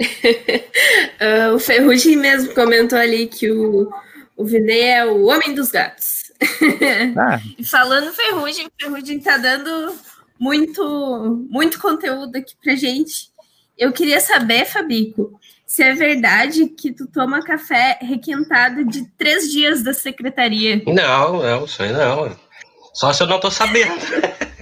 [0.00, 3.90] uh, o Ferrugem mesmo comentou ali que o,
[4.36, 6.28] o Vinay é o homem dos gatos.
[7.18, 7.40] Ah.
[7.58, 9.92] e falando Ferrugem, o Ferrugem tá dando
[10.38, 13.30] muito, muito conteúdo aqui pra gente.
[13.76, 19.82] Eu queria saber, Fabico, se é verdade que tu toma café requentado de três dias
[19.82, 20.80] da secretaria.
[20.86, 22.36] Não, não, isso aí não.
[22.94, 23.94] Só se eu não tô sabendo.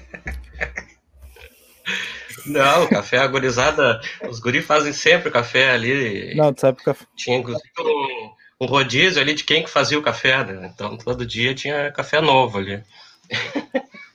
[2.47, 4.01] Não, café agorizada.
[4.29, 6.35] Os guris fazem sempre o café ali.
[6.35, 7.05] Não, tu sabe o café.
[7.15, 8.31] Tinha inclusive um,
[8.61, 10.71] um, rodízio ali de quem que fazia o café, né?
[10.75, 12.83] Então todo dia tinha café novo ali.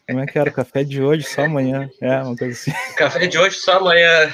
[0.08, 0.50] Como é que era?
[0.50, 1.90] O café de hoje só amanhã.
[2.02, 2.72] É, uma coisa assim.
[2.96, 4.34] Café de hoje só amanhã.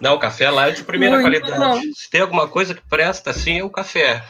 [0.00, 1.58] Não, o café lá é de primeira Muito qualidade.
[1.58, 1.92] Bom.
[1.94, 4.22] Se tem alguma coisa que presta assim, é o café.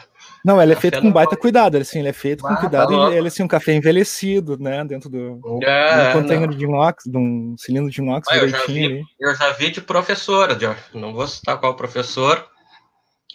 [0.43, 3.15] Não, ele é feito com baita cuidado, assim, ele é feito com ah, cuidado, tá
[3.15, 6.57] ele é assim, um café envelhecido, né, dentro do, é, um container não.
[6.57, 9.81] de inox, de um cilindro de inox ah, eu, já vi, eu já vi de
[9.81, 10.57] professora,
[10.93, 12.47] não vou citar qual professor,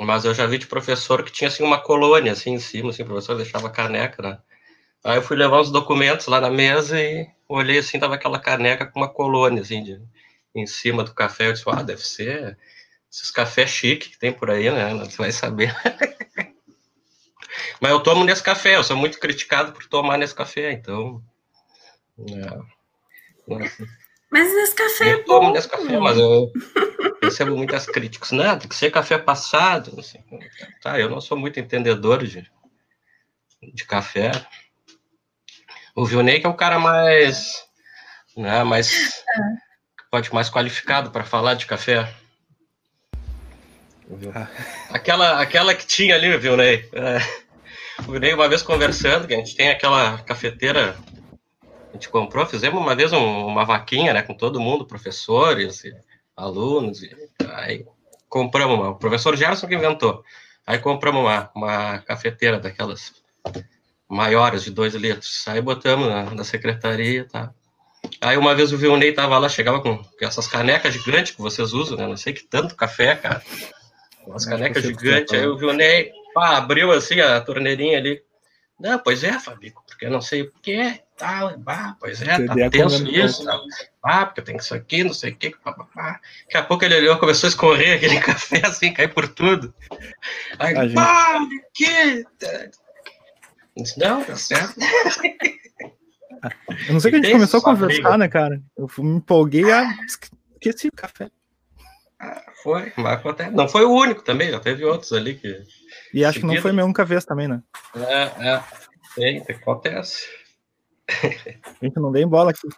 [0.01, 3.03] mas eu já vi de professor que tinha, assim, uma colônia, assim, em cima, assim,
[3.03, 4.39] o professor deixava caneca, né,
[5.05, 8.87] aí eu fui levar os documentos lá na mesa e olhei, assim, tava aquela caneca
[8.87, 10.01] com uma colônia, assim, de,
[10.55, 12.57] em cima do café, eu disse, ah, deve ser
[13.13, 15.75] esses cafés chique que tem por aí, né, você vai saber...
[17.85, 21.23] Mas eu tomo nesse café, eu sou muito criticado por tomar nesse café, então.
[22.19, 22.59] É.
[24.31, 26.51] Mas nesse café eu é tomo nesse café, mas eu
[27.23, 28.31] recebo muitas críticas.
[28.31, 30.01] Não, tem que ser café passado.
[30.01, 30.19] Assim.
[30.81, 32.51] Tá, eu não sou muito entendedor de,
[33.63, 34.31] de café.
[35.95, 37.67] O Vilney que é o cara mais,
[38.35, 39.23] né, mais
[40.11, 42.11] pode mais qualificado para falar de café.
[44.89, 46.89] Aquela, aquela que tinha ali, viu, Ney?
[46.95, 47.44] É,
[48.07, 50.97] o Ney, uma vez conversando, que a gente tem aquela cafeteira,
[51.63, 55.95] a gente comprou, fizemos uma vez um, uma vaquinha, né, com todo mundo, professores, e
[56.37, 57.15] alunos, e
[57.53, 57.87] aí
[58.29, 60.25] compramos uma, o professor Gerson que inventou,
[60.67, 63.13] aí compramos uma, uma cafeteira daquelas
[64.09, 67.53] maiores, de dois litros, aí botamos na, na secretaria, tá?
[68.21, 71.73] Aí uma vez o Vilney tava lá, chegava com, com essas canecas gigantes que vocês
[71.73, 72.07] usam, né?
[72.07, 73.43] Não sei que tanto café, cara.
[74.27, 75.33] Umas canecas gigantes.
[75.33, 78.23] Aí o Vilney pá, abriu assim a torneirinha ali.
[78.79, 82.55] Não, pois é, Fabico, porque eu não sei o que, tal, bah, pois é, tá
[82.69, 83.63] tenso isso, tal.
[84.03, 86.21] Ah, porque tem isso aqui, não sei o que, papapá.
[86.43, 89.73] Daqui a pouco ele olhou, começou a escorrer aquele café assim, cair por tudo.
[90.59, 91.65] Aí, a pá, gente...
[91.73, 92.27] que?
[93.77, 94.75] Disse, não, tá certo.
[96.87, 98.61] Eu não sei que a gente começou a conversar, né, cara?
[98.77, 101.31] Eu me empolguei e esqueci o café.
[102.63, 103.51] Foi, mas acontece.
[103.51, 105.63] Não foi o único também, já teve outros ali que.
[106.15, 107.63] E acho que não foi minha única vez também, né?
[107.97, 108.63] É, é.
[109.15, 110.27] Tem, acontece.
[111.11, 112.69] A gente não dei bola aqui.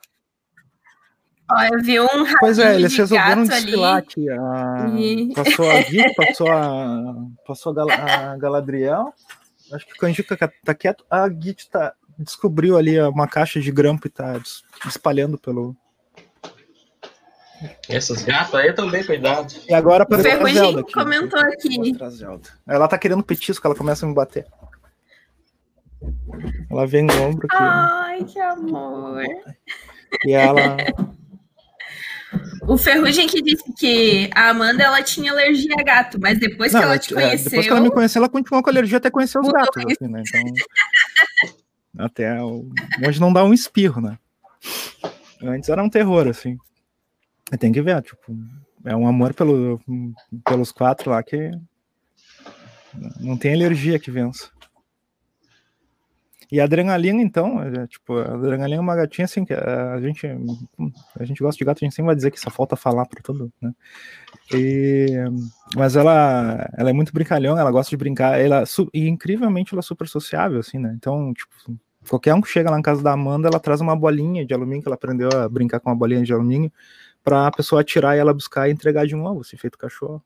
[1.50, 2.06] Ó, eu vi um
[2.40, 4.28] Pois é, eles resolveram desfilar aqui.
[4.28, 4.88] A...
[4.98, 5.32] E...
[5.32, 7.14] Passou a Gui, passou a.
[7.46, 7.88] Passou a, Gal...
[7.90, 9.14] a Galadriel.
[9.72, 11.04] Acho que o Canjica tá quieto.
[11.10, 11.94] A Git tá...
[12.18, 14.40] descobriu ali uma caixa de grampo e tá
[14.86, 15.76] espalhando pelo,
[17.88, 19.54] essas gatas aí também, cuidado.
[19.68, 21.96] E agora para o Ferrugem comentou aqui.
[22.66, 24.46] Ela tá querendo petisco, ela começa a me bater.
[26.70, 27.56] Ela vem no ombro aqui.
[27.58, 29.22] Ai, que amor.
[30.24, 30.76] E ela.
[32.68, 36.80] O Ferrugem que disse que a Amanda ela tinha alergia a gato, mas depois Não,
[36.80, 37.38] que ela te conheceu.
[37.38, 39.84] É, depois que ela me conheceu, ela continuou com alergia até conhecer os gatos.
[39.84, 40.22] Assim, né?
[40.26, 42.04] Então.
[42.04, 44.18] até hoje não dá um espirro, né?
[45.42, 46.58] Antes era um terror, assim.
[47.58, 48.36] Tem que ver, tipo,
[48.84, 49.80] é um amor pelo,
[50.44, 51.50] pelos quatro lá que
[53.20, 54.50] não tem alergia que vença.
[56.50, 60.26] E a adrenalina, então, é, tipo, a adrenalina é uma gatinha assim que a gente,
[61.18, 63.20] a gente gosta de gato, a gente sempre vai dizer que só falta falar para
[63.20, 63.72] tudo, né?
[64.54, 65.08] E,
[65.74, 68.62] mas ela, ela é muito brincalhão, ela gosta de brincar, ela
[68.94, 70.94] e incrivelmente ela é super sociável, assim, né?
[70.96, 71.52] Então, tipo,
[72.08, 74.82] qualquer um que chega lá na casa da Amanda, ela traz uma bolinha de alumínio
[74.82, 76.70] que ela aprendeu a brincar com uma bolinha de alumínio
[77.26, 80.22] para a pessoa atirar e ela buscar e entregar de novo, assim, feito cachorro.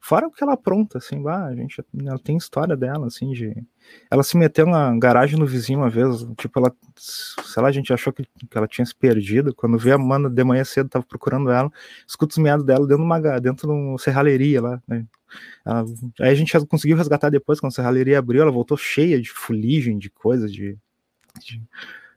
[0.00, 3.54] Fora o que ela apronta, assim, bah, a gente, ela tem história dela, assim, de...
[4.10, 7.92] Ela se meteu na garagem no vizinho uma vez, tipo, ela, sei lá, a gente
[7.92, 11.04] achou que, que ela tinha se perdido, quando vê a mana de manhã cedo, tava
[11.04, 11.70] procurando ela,
[12.08, 15.06] escuta os meados dela dentro de uma, dentro de uma serralheria lá, né,
[15.64, 15.84] ela,
[16.18, 19.96] aí a gente conseguiu resgatar depois, quando a serralheria abriu, ela voltou cheia de fuligem,
[19.96, 20.76] de coisa, de,
[21.38, 21.62] de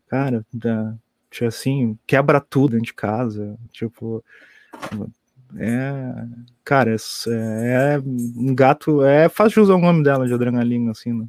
[0.08, 0.98] cara, da,
[1.34, 3.58] Tipo assim, quebra tudo dentro de casa.
[3.72, 4.24] Tipo,
[5.58, 6.14] é.
[6.64, 9.04] Cara, é, é um gato.
[9.04, 11.26] É fácil de usar o nome dela de adrenalina, assim, né?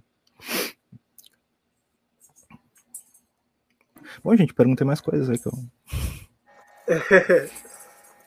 [4.22, 5.52] Bom, gente, perguntei mais coisas aí que eu.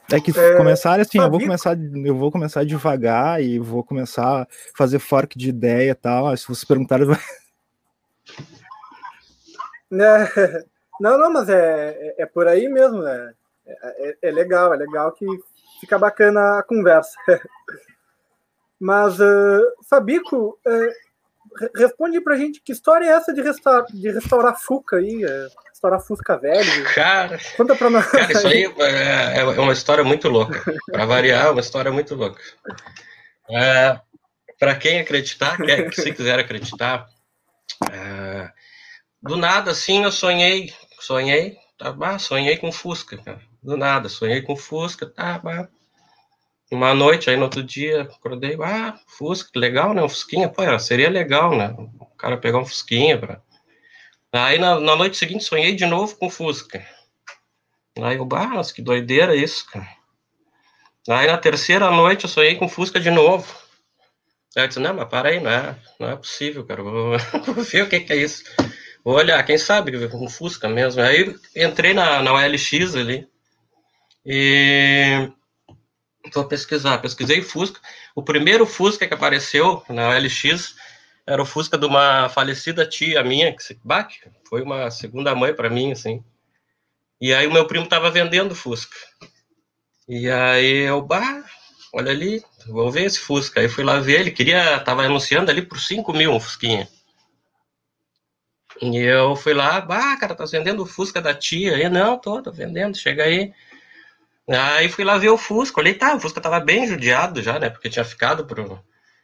[0.10, 4.44] É que é, começar assim, eu vou começar, eu vou começar devagar e vou começar
[4.44, 6.36] a fazer fork de ideia e tal.
[6.38, 7.20] Se vocês perguntarem, vai...
[11.00, 13.34] É, não, não, mas é, é, é por aí mesmo, né?
[13.66, 15.26] É, é, é, legal, é legal que
[15.80, 17.16] fica bacana a conversa.
[18.80, 21.08] mas, uh, Fabico, uh,
[21.76, 26.00] responde pra gente que história é essa de, restaurar, de restaurar Fuca aí, é, restaurar
[26.00, 26.84] Fusca velho?
[26.94, 28.06] Cara, Conta pra nós.
[28.08, 30.64] Cara, isso aí é, é uma história muito louca.
[30.92, 32.42] Para variar, é uma história muito louca.
[33.50, 34.00] É,
[34.60, 37.08] para quem acreditar, quer, se quiser acreditar,
[37.92, 38.50] é,
[39.22, 43.42] do nada assim eu sonhei sonhei, tá, bah, sonhei com Fusca, cara.
[43.62, 45.68] Do nada, sonhei com Fusca, tá, bah.
[46.72, 50.04] Uma noite, aí no outro dia, acordei, ah, Fusca, legal, né?
[50.04, 51.74] Um Fusquinha, pô, seria legal, né?
[51.78, 53.42] O cara pegar um Fusquinha pra...
[54.34, 56.86] Aí na, na noite seguinte sonhei de novo com Fusca.
[58.02, 59.88] Aí eu, bah, nossa, que doideira isso, cara.
[61.10, 63.48] Aí na terceira noite eu sonhei com Fusca de novo.
[64.56, 66.84] Aí eu disse, não, mas para aí, não é, não é possível, cara.
[66.84, 68.44] Vou, vou ver o que, que é isso.
[69.08, 71.02] Vou olhar, quem sabe, com Fusca mesmo.
[71.02, 73.26] Aí entrei na, na OLX ali
[74.26, 75.32] e
[76.34, 76.98] vou pesquisar.
[76.98, 77.80] Pesquisei Fusca.
[78.14, 80.76] O primeiro Fusca que apareceu na OLX
[81.26, 84.10] era o Fusca de uma falecida tia minha, que se, bah,
[84.50, 86.22] foi uma segunda mãe para mim, assim.
[87.22, 88.98] E aí o meu primo tava vendendo Fusca.
[90.06, 91.46] E aí eu, bah,
[91.94, 93.62] olha ali, vou ver esse Fusca.
[93.62, 96.90] Aí fui lá ver, ele queria, tava anunciando ali por 5 mil um Fusquinha.
[98.82, 101.76] E eu fui lá, ah, cara, tá vendendo o Fusca da tia?
[101.76, 103.54] aí não, tô, tô vendendo, chega aí.
[104.50, 107.70] Aí fui lá ver o Fusca, olhei, tá, o Fusca tava bem judiado já, né,
[107.70, 108.82] porque tinha ficado pro,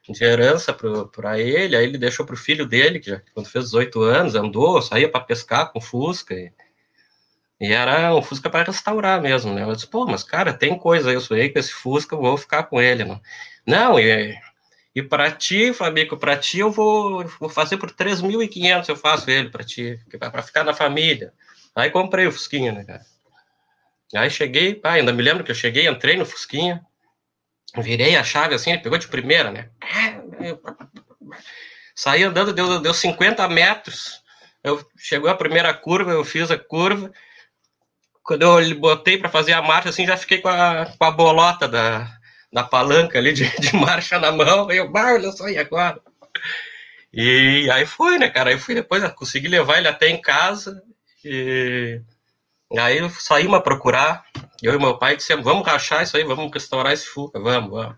[0.10, 4.02] de herança para ele, aí ele deixou pro filho dele, que já, quando fez 18
[4.02, 6.52] anos, andou, saía para pescar com Fusca, e,
[7.62, 11.14] e era um Fusca para restaurar mesmo, né, eu disse, pô, mas cara, tem coisa,
[11.14, 13.22] eu sonhei com esse Fusca, vou ficar com ele, não,
[13.66, 14.38] não e,
[14.96, 19.50] e para ti, Fabico, para ti eu vou, vou fazer por 3.500 eu faço ele
[19.50, 21.34] para ti, para ficar na família,
[21.76, 23.04] aí comprei o Fusquinha, né, cara,
[24.16, 26.86] Aí cheguei, ah, ainda me lembro que eu cheguei, entrei no Fusquinha,
[27.78, 29.70] virei a chave assim, ele pegou de primeira, né?
[31.96, 34.22] Saí andando, deu, deu 50 metros.
[34.64, 37.12] Eu, chegou a primeira curva, eu fiz a curva.
[38.24, 41.68] Quando eu botei para fazer a marcha, assim, já fiquei com a, com a bolota
[41.68, 42.08] da,
[42.54, 44.72] da palanca ali de, de marcha na mão.
[44.72, 46.00] Eu, bah, olha só, e agora?
[47.12, 48.52] E aí foi, né, cara?
[48.52, 50.82] Aí fui depois, consegui levar ele até em casa.
[51.26, 52.02] E
[52.80, 54.26] Aí saímos a procurar,
[54.62, 57.96] eu e meu pai dissemos, vamos rachar isso aí, vamos restaurar esse Fuca, vamos, vamos.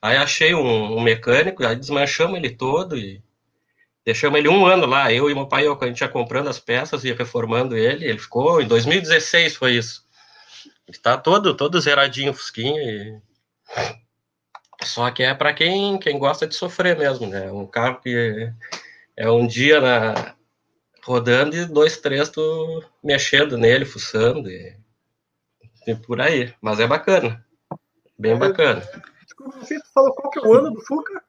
[0.00, 3.20] Aí achei um, um, mecânico, aí desmanchamos ele todo e
[4.04, 6.60] deixamos ele um ano lá, eu e meu pai, eu, a gente ia comprando as
[6.60, 10.04] peças, ia reformando ele, ele ficou, em 2016 foi isso.
[10.86, 13.18] Ele tá todo, todo zeradinho, fusquinha, e...
[14.82, 18.52] só que é para quem, quem gosta de sofrer mesmo, né, um carro que
[19.16, 20.34] é um dia na,
[21.04, 24.76] rodando e dois, três tu mexendo nele, fuçando e,
[25.86, 26.54] e por aí.
[26.60, 27.44] Mas é bacana.
[28.18, 28.82] Bem bacana.
[29.24, 31.22] Desculpa, você falou qual que é o ano do Fuca?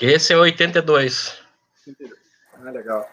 [0.00, 1.42] Esse é 82.
[1.86, 2.18] 82.
[2.54, 3.08] Ah, legal.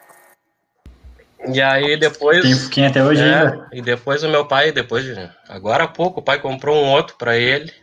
[1.47, 2.41] E aí depois.
[2.41, 3.69] Tem Fuquinha até hoje é, ainda.
[3.73, 5.13] E depois o meu pai, depois de.
[5.49, 7.73] Agora há pouco, o pai comprou um outro para ele.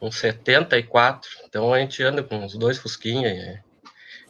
[0.00, 1.28] Um 74.
[1.46, 3.62] Então a gente anda com os dois Fusquinha.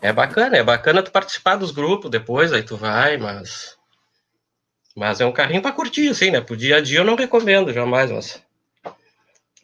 [0.00, 3.76] É bacana, é bacana tu participar dos grupos depois, aí tu vai, mas.
[4.96, 6.40] Mas é um carrinho para curtir, assim, né?
[6.40, 8.42] Pro dia a dia eu não recomendo jamais, mas.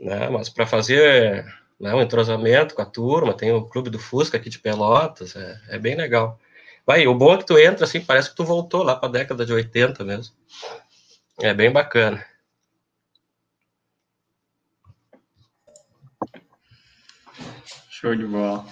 [0.00, 0.28] Né?
[0.28, 1.44] Mas para fazer
[1.80, 5.60] né, um entrosamento com a turma, tem o Clube do Fusca aqui de Pelotas, é,
[5.70, 6.38] é bem legal.
[6.86, 9.12] Vai, o bom é que tu entra assim, parece que tu voltou lá para a
[9.12, 10.34] década de 80 mesmo.
[11.40, 12.24] É bem bacana.
[18.04, 18.66] Show de bola.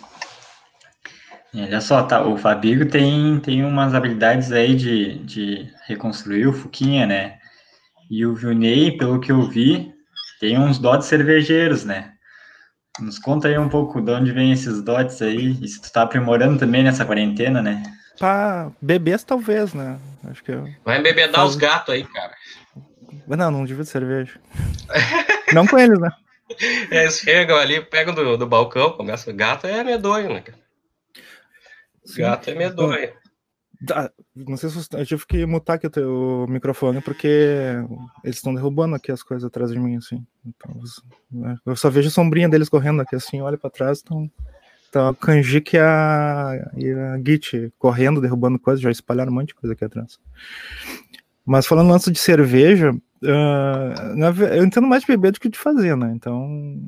[1.54, 7.06] Olha só, tá, o Fabigo tem, tem umas habilidades aí de, de reconstruir o Fuquinha,
[7.06, 7.38] né?
[8.10, 9.90] E o Vilney, pelo que eu vi,
[10.38, 12.12] tem uns dotes cervejeiros, né?
[13.00, 16.02] Nos conta aí um pouco de onde vem esses dotes aí, e se tu tá
[16.02, 17.82] aprimorando também nessa quarentena, né?
[18.18, 19.98] Pra bebês, talvez, né?
[20.30, 20.68] Acho que eu...
[20.84, 21.52] Vai embebedar Faz...
[21.52, 22.34] os gatos aí, cara.
[23.26, 24.38] Não, não devia de cerveja.
[25.54, 26.10] não com eles, né?
[26.90, 30.58] Eles chegam ali, pegam do, do balcão, começa o gato, é medonho, né, cara?
[32.16, 33.12] Gato é medonho.
[34.34, 37.74] Não sei se você, eu tive que mutar aqui o teu microfone porque
[38.22, 40.24] eles estão derrubando aqui as coisas atrás de mim, assim.
[40.46, 40.80] Então,
[41.30, 44.30] né, eu só vejo a sombrinha deles correndo aqui, assim, olha para trás, estão
[44.92, 49.48] então, a Kanjik e a, e a Git correndo, derrubando coisas, já espalharam um monte
[49.48, 50.18] de coisa aqui atrás.
[51.46, 55.96] Mas falando antes de cerveja, uh, eu entendo mais de beber do que de fazer,
[55.96, 56.12] né?
[56.14, 56.80] Então.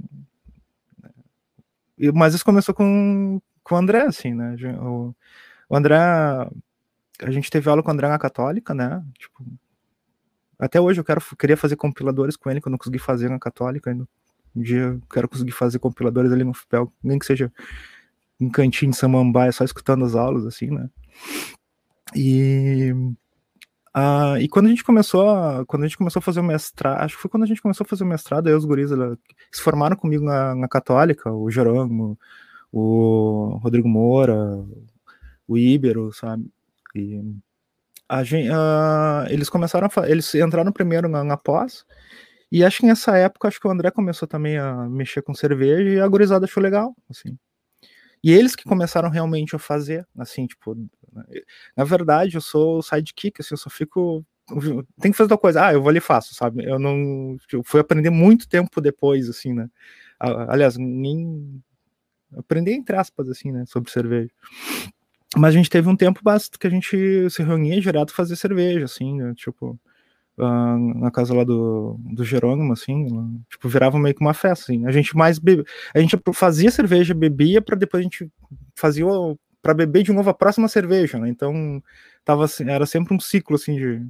[2.12, 4.57] Mas isso começou com, com o André, assim, né?
[4.80, 5.14] O,
[5.68, 9.05] o André, a gente teve aula com o André na Católica, né?
[9.18, 9.45] Tipo,
[10.59, 13.39] até hoje eu quero, queria fazer compiladores com ele, que eu não consegui fazer na
[13.39, 14.07] Católica ainda.
[14.55, 17.53] Um dia eu quero conseguir fazer compiladores ali no FPEL, nem que seja
[18.41, 20.89] em cantinho de Samambaia, só escutando as aulas, assim, né?
[22.14, 22.93] E,
[23.97, 27.03] uh, e quando a gente começou a, quando a gente começou a fazer o mestrado,
[27.03, 29.18] acho que foi quando a gente começou a fazer o mestrado, aí os guris ela,
[29.53, 32.18] se formaram comigo na, na Católica, o Jerônimo,
[32.72, 34.36] o Rodrigo Moura,
[35.47, 36.51] o Ibero, sabe?
[36.95, 37.20] E
[38.09, 41.84] a gente, uh, eles começaram a, eles entraram primeiro na, na pós,
[42.51, 45.88] e acho que nessa época acho que o André começou também a mexer com cerveja
[45.88, 47.36] e a gurizada achou legal, assim.
[48.22, 50.74] E eles que começaram realmente a fazer, assim, tipo,
[51.76, 54.24] na verdade eu sou o sidekick, assim, eu só fico
[55.00, 56.64] tem que fazer tal coisa, ah, eu vou ali e faço, sabe?
[56.64, 59.70] Eu não, eu fui aprender muito tempo depois, assim, né?
[60.18, 61.62] Aliás, nem
[62.36, 64.30] aprender entre aspas, assim, né, sobre cerveja.
[65.36, 68.84] Mas a gente teve um tempo bastante que a gente se reunia direto fazer cerveja,
[68.84, 69.78] assim, né, tipo,
[70.38, 74.86] uh, na casa lá do, do Jerônimo, assim, tipo, virava meio que uma festa, assim.
[74.86, 75.64] A gente mais bebe...
[75.94, 78.30] a gente fazia cerveja, bebia, para depois a gente
[78.76, 79.06] fazia
[79.64, 81.26] para beber de novo a próxima cerveja, né?
[81.30, 81.82] Então,
[82.22, 84.06] tava assim, era sempre um ciclo, assim, de...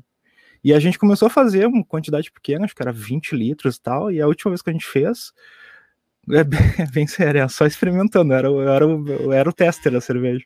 [0.64, 3.80] E a gente começou a fazer uma quantidade pequena, acho que era 20 litros e
[3.80, 5.32] tal, e a última vez que a gente fez,
[6.28, 8.86] é bem, é bem sério, é só experimentando, era, era,
[9.32, 10.44] era o tester da cerveja.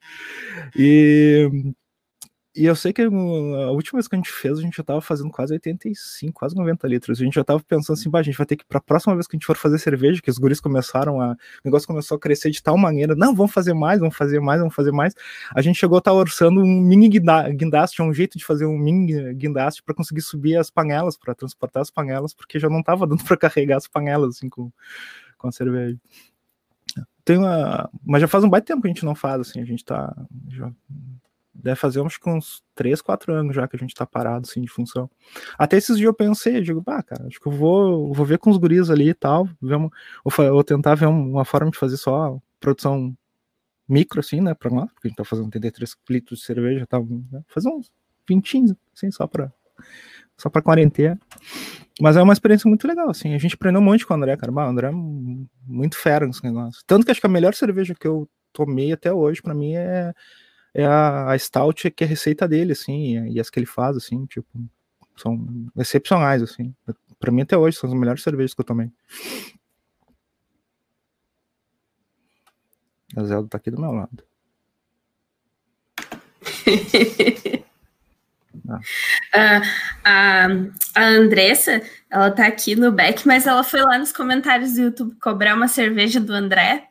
[0.77, 1.73] E,
[2.59, 3.07] E eu sei que a
[3.71, 6.89] última vez que a gente fez, a gente já tava fazendo quase 85, quase 90
[6.89, 7.21] litros.
[7.21, 9.37] A gente já tava pensando assim, a gente vai ter que, pra próxima vez que
[9.37, 11.35] a gente for fazer cerveja, que os guris começaram a.
[11.35, 14.59] O negócio começou a crescer de tal maneira, não, vamos fazer mais, vamos fazer mais,
[14.59, 15.15] vamos fazer mais.
[15.55, 18.77] A gente chegou a estar tá orçando um mini guindaste, um jeito de fazer um
[18.77, 23.07] mini guindaste para conseguir subir as panelas, para transportar as panelas, porque já não tava
[23.07, 24.73] dando para carregar as panelas, assim, com,
[25.37, 25.97] com a cerveja.
[27.25, 27.89] Tem uma.
[28.05, 30.13] Mas já faz um baita tempo que a gente não faz, assim, a gente tá.
[30.49, 30.73] Já
[31.61, 34.69] deve fazer uns, uns 3, 4 anos já que a gente tá parado, assim, de
[34.69, 35.11] função.
[35.59, 38.39] Até esses dias eu pensei, eu digo, bah, cara, acho que eu vou, vou ver
[38.39, 39.91] com os guris ali e tal, vamos,
[40.25, 43.15] vou, vou tentar ver uma forma de fazer só produção
[43.89, 47.01] micro, assim, né, pra nós, porque a gente tá fazendo 33 litros de cerveja, tá,
[47.01, 47.91] né, fazer uns
[48.29, 49.53] 20, assim, só pra,
[50.37, 51.19] só pra quarentena.
[52.01, 54.37] Mas é uma experiência muito legal, assim, a gente aprendeu um monte com o André,
[54.37, 54.93] cara, bah, o André é
[55.67, 56.83] muito fera nesse negócio.
[56.87, 60.15] Tanto que acho que a melhor cerveja que eu tomei até hoje, para mim, é
[60.79, 63.97] é a, a Stout que é a receita dele, assim, e, as que ele faz,
[63.97, 64.49] assim, tipo,
[65.17, 65.45] são
[65.77, 66.73] excepcionais, assim.
[67.19, 68.89] Pra mim até hoje são as melhores cervejas que eu tomei.
[73.17, 74.23] A Zelda tá aqui do meu lado.
[79.35, 79.61] ah.
[80.05, 80.47] a,
[80.95, 85.17] a Andressa, ela tá aqui no back, mas ela foi lá nos comentários do YouTube
[85.17, 86.87] cobrar uma cerveja do André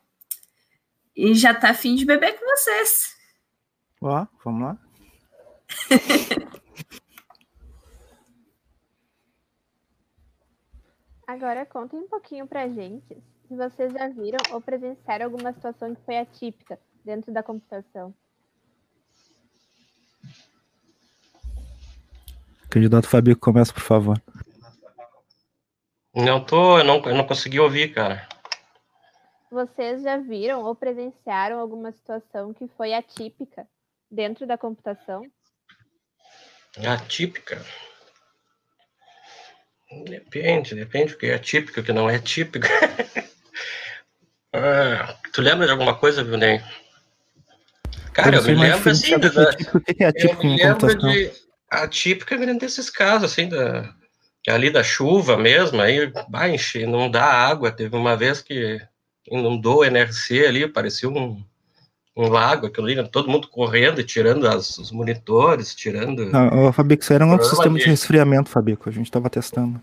[1.15, 3.16] e já tá afim de beber com vocês.
[4.01, 4.77] Ó, vamos lá.
[11.27, 16.01] Agora contem um pouquinho pra gente se vocês já viram ou presenciaram alguma situação que
[16.03, 18.13] foi atípica dentro da computação.
[22.69, 24.21] Candidato Fabio, começa, por favor.
[26.13, 28.27] Não tô, eu não, eu não consegui ouvir, cara.
[29.49, 33.67] Vocês já viram ou presenciaram alguma situação que foi atípica
[34.09, 35.23] dentro da computação?
[36.85, 37.63] Atípica?
[40.05, 42.67] Depende, depende o que é típico, o que não é típico.
[44.53, 46.61] ah, tu lembra de alguma coisa, Vilney?
[48.13, 49.17] Cara, eu, eu me lembro assim.
[49.17, 49.27] Da,
[49.97, 51.31] é atípico eu me lembro de
[51.69, 53.93] atípica é desses casos, assim, da,
[54.47, 57.71] ali da chuva mesmo, aí baixe, não dá água.
[57.71, 58.81] Teve uma vez que
[59.29, 61.43] inundou o NRC ali, parecia um,
[62.17, 63.03] um lago, aquilo ali, né?
[63.03, 66.31] todo mundo correndo e tirando as, os monitores, tirando.
[66.35, 69.79] Ah, Fabico, isso era um sistema de resfriamento, Fabico, a gente estava testando.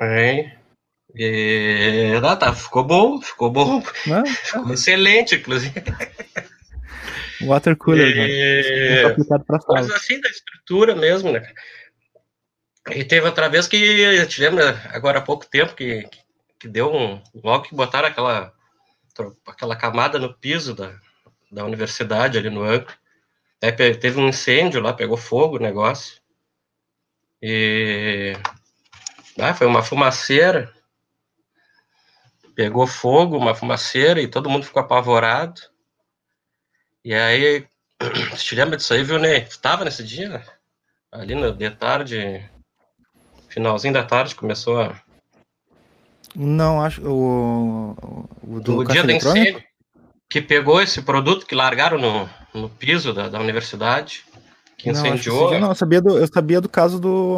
[0.00, 0.56] É.
[1.14, 3.80] E, ah, tá, ficou bom, ficou bom.
[4.10, 4.74] Ah, ficou ah.
[4.74, 5.72] excelente, inclusive.
[7.42, 9.16] Water cooler, e...
[9.16, 9.16] né?
[9.68, 11.46] Mas assim da estrutura mesmo, né?
[12.90, 16.08] E teve outra vez que, te lembra, agora há pouco tempo, que,
[16.58, 17.22] que deu um.
[17.42, 18.52] Logo que botaram aquela,
[19.46, 20.92] aquela camada no piso da,
[21.52, 22.96] da universidade ali no Ancre.
[23.62, 26.20] Aí teve um incêndio lá, pegou fogo o negócio.
[27.40, 28.32] E
[29.38, 30.72] ah, foi uma fumaceira.
[32.54, 35.60] Pegou fogo, uma fumaceira, e todo mundo ficou apavorado.
[37.04, 37.66] E aí,
[38.30, 39.42] você te lembra disso aí, viu, Ney?
[39.42, 40.44] Estava nesse dia?
[41.10, 42.50] Ali no de tarde,
[43.48, 45.00] finalzinho da tarde, começou a.
[46.34, 47.02] Não, acho.
[47.06, 47.94] O,
[48.42, 49.62] o do o dia do incêndio
[50.32, 54.24] que pegou esse produto que largaram no, no piso da, da universidade,
[54.78, 55.50] que incendiou.
[55.52, 57.36] Não, não, eu sabia do, eu sabia do caso do.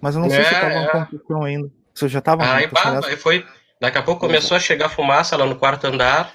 [0.00, 0.82] Mas eu não é, sei se estava é.
[0.82, 1.70] em construção ainda.
[1.94, 3.46] Você já estava Aí, bah, foi.
[3.80, 6.34] Daqui a pouco começou a chegar fumaça lá no quarto andar.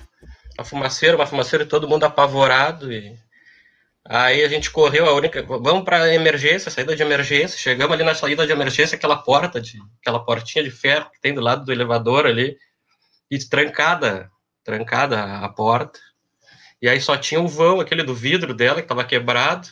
[0.57, 2.93] A fumaceira, uma fumaceira e todo mundo apavorado.
[2.93, 3.13] E...
[4.07, 5.43] Aí a gente correu, a única.
[5.43, 7.59] Vamos para emergência, saída de emergência.
[7.59, 11.33] Chegamos ali na saída de emergência, aquela porta, de, aquela portinha de ferro que tem
[11.33, 12.55] do lado do elevador ali,
[13.29, 14.31] e trancada
[14.69, 15.99] trancada a porta.
[16.81, 19.67] E aí só tinha o vão, aquele do vidro dela, que estava quebrado.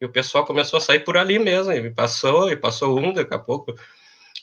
[0.00, 1.72] E o pessoal começou a sair por ali mesmo.
[1.72, 3.74] E passou, e passou um, daqui a pouco.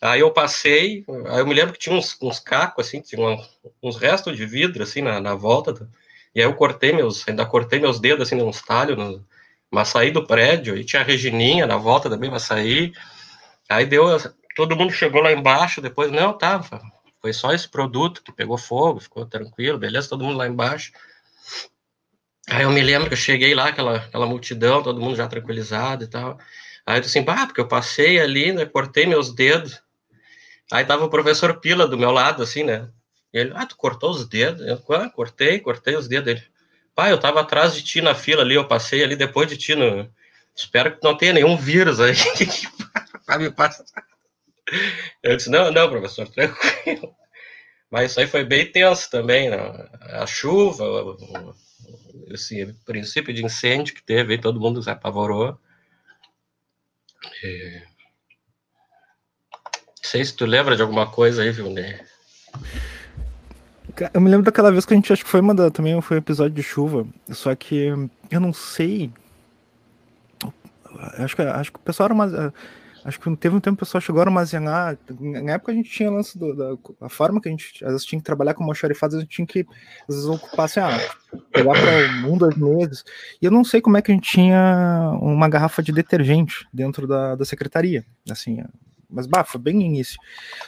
[0.02, 3.38] Aí eu passei, aí eu me lembro que tinha uns, uns cacos, assim, tinha
[3.84, 5.89] uns restos de vidro, assim, na, na volta.
[6.34, 9.26] E aí eu cortei meus, ainda cortei meus dedos, assim, uns talhos, no,
[9.70, 12.93] mas saí do prédio, e tinha a Regininha na volta também, mas saí.
[13.70, 14.06] Aí deu,
[14.56, 16.82] todo mundo chegou lá embaixo, depois, não, tava,
[17.22, 20.91] foi só esse produto que pegou fogo, ficou tranquilo, beleza, todo mundo lá embaixo.
[22.49, 26.03] Aí eu me lembro que eu cheguei lá, aquela, aquela multidão, todo mundo já tranquilizado
[26.03, 26.39] e tal.
[26.86, 29.82] Aí eu disse assim, bah, porque eu passei ali, né, cortei meus dedos.
[30.72, 32.89] Aí tava o professor Pila do meu lado, assim, né?
[33.34, 34.65] E ele, ah, tu cortou os dedos?
[34.65, 36.43] Eu, ah, cortei, cortei os dedos dele.
[36.95, 39.76] Pai, eu tava atrás de ti na fila ali, eu passei ali depois de ti
[39.76, 40.09] no...
[40.55, 42.13] Espero que não tenha nenhum vírus aí
[43.26, 43.86] para me passar.
[45.24, 47.13] Eu disse, não, não, professor, tranquilo.
[47.91, 49.57] Mas isso aí foi bem tenso também, né?
[50.13, 50.86] A chuva,
[52.28, 55.57] esse princípio de incêndio que teve, aí todo mundo se apavorou.
[57.43, 57.82] E...
[59.51, 61.99] Não sei se tu lembra de alguma coisa aí, viu, né?
[64.13, 66.17] Eu me lembro daquela vez que a gente acho que foi uma da, também foi
[66.17, 67.88] um episódio de chuva, só que
[68.32, 69.11] eu não sei.
[71.17, 72.53] Acho que acho que o pessoal era
[73.04, 74.97] acho que teve um tempo o pessoal chegou a armazenar.
[75.20, 78.20] Na época a gente tinha lance do, da forma que a gente às vezes tinha
[78.20, 79.66] que trabalhar com almoxarifado, a gente tinha que
[80.08, 80.97] às vezes ocupar assim, ah,
[81.52, 83.04] pegar para um, dois meses.
[83.41, 87.08] E eu não sei como é que a gente tinha uma garrafa de detergente dentro
[87.08, 88.64] da, da secretaria, assim,
[89.10, 90.20] mas bah, foi bem início.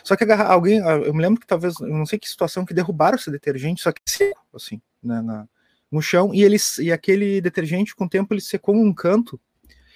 [0.04, 3.16] Só que alguém, eu me lembro que talvez, eu não sei que situação que derrubaram
[3.16, 5.48] esse detergente, só que seco, assim, né, na,
[5.92, 9.40] no chão, e eles e aquele detergente com o tempo ele secou um canto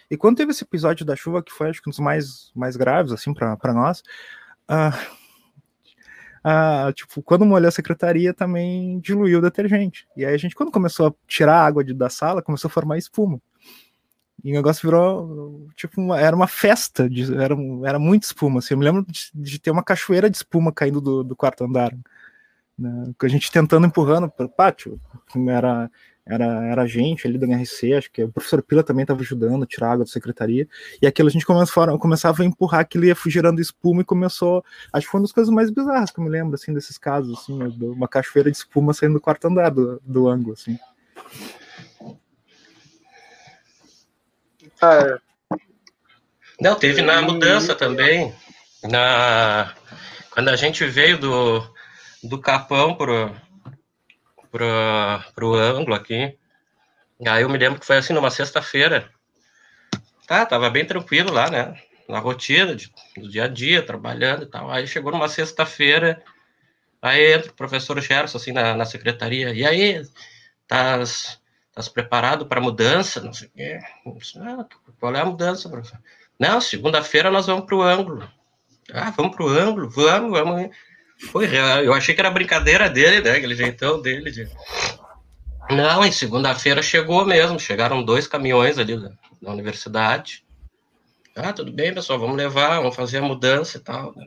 [0.10, 2.76] e quando teve esse episódio da chuva, que foi acho que um dos mais, mais
[2.76, 4.04] graves, assim, para nós,
[6.46, 10.08] uh, tipo, quando molhou a secretaria também diluiu o detergente.
[10.16, 12.72] E aí a gente, quando começou a tirar a água de, da sala, começou a
[12.72, 13.42] formar espuma.
[14.44, 18.60] E o negócio virou, tipo, uma, era uma festa, de, era, era muita espuma.
[18.60, 21.64] Assim, eu me lembro de, de, ter uma cachoeira de espuma caindo do, do quarto
[21.64, 21.92] andar.
[22.78, 25.02] Né, a gente tentando empurrando para o pátio.
[25.50, 25.90] Era,
[26.26, 29.68] era, era gente ali do NRC, acho que o professor Pila também estava ajudando a
[29.68, 30.68] tirar água da secretaria,
[31.02, 35.06] e aquilo a gente começou, começava a empurrar aquilo ia gerando espuma e começou, acho
[35.06, 37.58] que foi uma das coisas mais bizarras que eu me lembro, assim, desses casos, assim,
[37.58, 40.80] né, uma cachoeira de espuma saindo do quarto andar do, do ângulo, assim.
[44.82, 45.58] Ah, é.
[46.60, 48.34] Não, teve na mudança também,
[48.84, 49.74] na
[50.32, 51.64] quando a gente veio do,
[52.22, 53.34] do Capão pro,
[55.36, 56.38] pro, o ângulo aqui.
[57.28, 59.10] Aí eu me lembro que foi assim, numa sexta-feira.
[60.26, 61.80] Tá, tava bem tranquilo lá, né?
[62.08, 64.72] Na rotina, de, do dia a dia, trabalhando e tal.
[64.72, 66.24] Aí chegou numa sexta-feira,
[67.02, 69.54] aí entra o professor Gerson, assim, na, na secretaria.
[69.54, 70.02] E aí,
[70.62, 71.42] estás
[71.74, 73.20] tás preparado para mudança?
[73.20, 73.80] Não sei o quê.
[74.38, 74.66] Ah,
[75.00, 76.00] qual é a mudança, professor?
[76.40, 78.30] Não, segunda-feira nós vamos para o ângulo.
[78.94, 79.90] Ah, vamos para o ângulo?
[79.90, 80.70] Vamos, vamos.
[81.32, 81.84] Foi real.
[81.84, 83.38] Eu achei que era brincadeira dele, né?
[83.38, 84.32] Aquele jeitão dele.
[84.32, 84.50] De...
[85.70, 87.60] Não, em segunda-feira chegou mesmo.
[87.60, 89.12] Chegaram dois caminhões ali da,
[89.42, 90.44] da, universidade.
[91.36, 94.16] Ah, tudo bem, pessoal, vamos levar, vamos fazer a mudança e tal.
[94.16, 94.26] Né,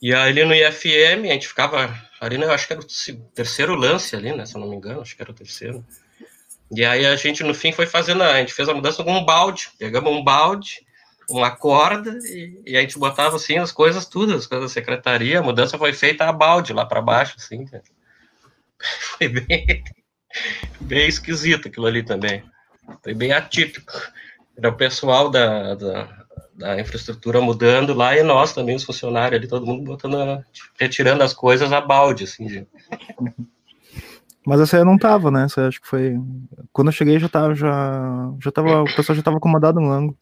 [0.00, 2.86] e aí ali no IFM, a gente ficava ali, né, acho que era o
[3.34, 4.46] terceiro lance ali, né?
[4.46, 5.84] Se eu não me engano, acho que era o terceiro.
[6.70, 9.24] E aí a gente, no fim, foi fazendo, a gente fez a mudança com um
[9.24, 9.68] balde.
[9.78, 10.86] Pegamos um balde,
[11.30, 15.38] uma corda e, e, a gente botava assim as coisas tudo, as coisas da secretaria,
[15.38, 17.66] a mudança foi feita a balde lá para baixo, assim.
[19.18, 19.84] Foi bem,
[20.80, 22.42] bem esquisito aquilo ali também.
[23.02, 23.92] Foi bem atípico.
[24.56, 29.46] Era o pessoal da, da, da infraestrutura mudando lá e nós também, os funcionários ali,
[29.46, 30.42] todo mundo botando,
[30.78, 32.66] retirando as coisas a balde, assim.
[34.46, 35.44] Mas essa aí eu não tava, né?
[35.44, 36.18] Essa acho que foi.
[36.72, 40.16] Quando eu cheguei já tava, já, já tava, o pessoal já tava acomodado no ângulo.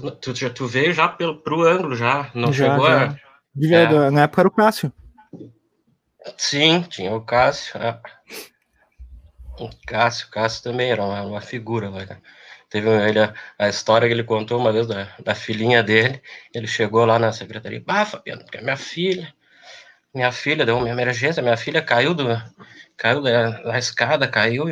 [0.00, 2.30] Tu, tu, tu veio já pelo, pro ângulo, já.
[2.34, 3.08] Não já, chegou já.
[3.08, 3.30] a.
[3.60, 4.10] É.
[4.10, 4.92] Na época era o Cássio.
[6.36, 7.80] Sim, tinha o Cássio.
[7.80, 8.00] É.
[9.58, 12.06] O Cássio, o Cássio também era uma, uma figura, né?
[12.70, 13.18] Teve ele,
[13.58, 16.22] a história que ele contou uma vez da, da filhinha dele.
[16.54, 17.82] Ele chegou lá na secretaria.
[17.86, 19.34] Ah, Fabiano, porque a minha filha.
[20.14, 22.26] Minha filha deu uma emergência, minha filha caiu do,
[22.96, 24.64] caiu da, da escada, caiu,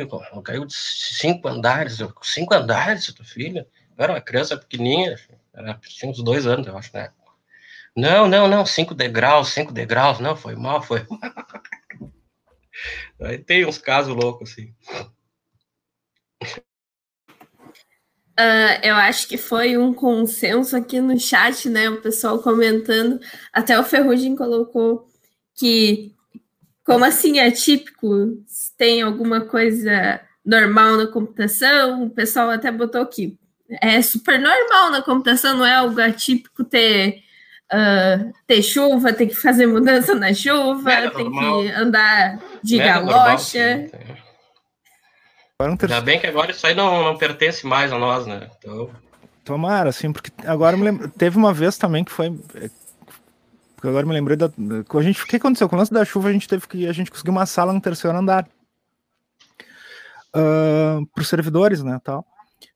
[0.43, 1.99] caiu de cinco andares.
[2.21, 3.65] Cinco andares, tua filha?
[3.99, 5.17] Eu era uma criança pequenininha,
[5.53, 7.11] era, tinha uns dois anos, eu acho, né?
[7.93, 11.05] Não, não, não, cinco degraus, cinco degraus, não, foi mal, foi
[13.19, 14.73] Aí tem uns casos loucos, assim.
[18.39, 21.89] Uh, eu acho que foi um consenso aqui no chat, né?
[21.89, 23.19] O pessoal comentando.
[23.51, 25.09] Até o Ferrugem colocou
[25.53, 26.15] que,
[26.85, 28.41] como assim é típico,
[28.77, 33.37] tem alguma coisa normal na computação, o pessoal até botou aqui
[33.81, 37.21] é super normal na computação, não é algo atípico ter,
[37.71, 41.61] uh, ter chuva, ter que fazer mudança na chuva, é ter normal.
[41.61, 43.89] que andar de é galocha.
[45.59, 48.49] Ainda bem que agora isso aí não, não pertence mais a nós, né?
[48.57, 48.89] Então...
[49.43, 52.31] Tomara, assim, porque agora me lembro, teve uma vez também que foi.
[53.75, 54.45] Porque agora me lembrei da.
[54.45, 55.67] A gente, o que aconteceu?
[55.67, 56.87] Com o lance da chuva, a gente teve que.
[56.87, 58.47] A gente conseguiu uma sala no terceiro andar.
[60.29, 61.99] Uh, para os servidores, né?
[62.03, 62.23] Tal.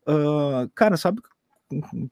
[0.07, 1.21] Uh, cara, sabe?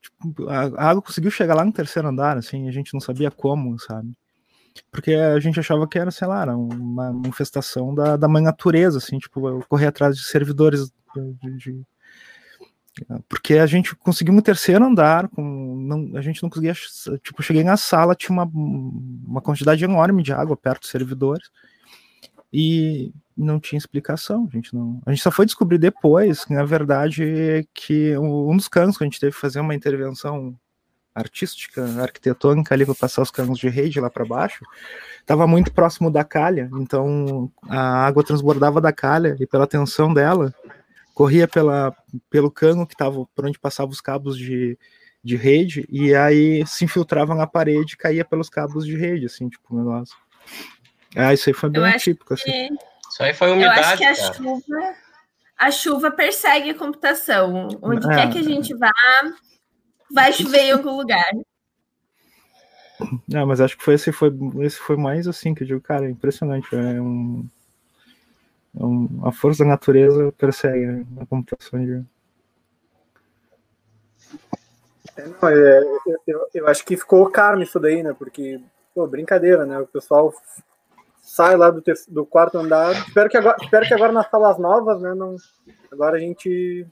[0.02, 3.78] Tipo, a, água conseguiu chegar lá no terceiro andar, assim, a gente não sabia como,
[3.80, 4.12] sabe?
[4.90, 8.98] Porque a gente achava que era, sei lá, era uma manifestação da, da mãe natureza,
[8.98, 10.92] assim, tipo, correr atrás de servidores
[11.42, 11.86] de, de,
[13.30, 16.74] porque a gente conseguiu no terceiro andar, com, não, a gente não conseguia,
[17.24, 21.50] tipo, cheguei na sala, tinha uma, uma quantidade enorme de água perto dos servidores,
[22.52, 25.02] e não tinha explicação, a gente não.
[25.06, 29.20] A gente só foi descobrir depois, na verdade, que um dos canos que a gente
[29.20, 30.56] teve que fazer uma intervenção
[31.14, 34.64] artística, arquitetônica ali para passar os canos de rede lá para baixo,
[35.20, 40.54] estava muito próximo da calha, então a água transbordava da calha e pela tensão dela
[41.14, 41.96] corria pela,
[42.30, 44.78] pelo cano que estava por onde passavam os cabos de,
[45.24, 49.50] de rede e aí se infiltrava na parede e caía pelos cabos de rede, assim,
[49.50, 50.16] tipo, um negócio.
[51.16, 52.50] Ah, isso aí foi bem típico, assim.
[52.50, 52.91] Que...
[53.12, 54.34] Isso aí foi umidade, Eu acho que a cara.
[54.34, 54.96] chuva,
[55.58, 57.68] a chuva persegue a computação.
[57.82, 58.16] Onde é.
[58.16, 58.92] quer que a gente vá,
[60.14, 61.30] vai chover em algum lugar.
[63.28, 64.32] Não, mas acho que foi esse foi
[64.62, 67.50] esse foi mais assim que eu digo, cara, é impressionante, é um,
[68.80, 72.06] é um a força da natureza persegue a computação de
[75.18, 75.84] é, não, é,
[76.28, 78.14] eu, eu, acho que ficou karma isso daí, né?
[78.18, 78.62] Porque,
[78.94, 79.80] pô, brincadeira, né?
[79.80, 80.34] O pessoal
[81.32, 82.92] sai lá do, do quarto andar.
[83.08, 85.14] Espero que, agora, espero que agora nas salas novas, né?
[85.16, 85.38] Não,
[85.90, 86.86] agora a gente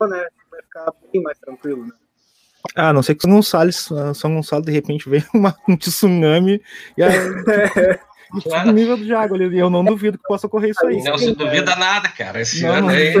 [0.00, 1.92] né, vai ficar bem mais tranquilo, né?
[2.74, 3.70] Ah, não sei que São Gonçalo,
[4.14, 6.62] São Gonçalo de repente veio uma, um tsunami
[6.96, 7.12] e aí,
[8.40, 9.58] tipo, o nível de água ali.
[9.58, 11.02] Eu não duvido que possa ocorrer isso aí.
[11.02, 12.40] Não se duvida nada, cara.
[12.40, 13.12] Esse não, ano aí.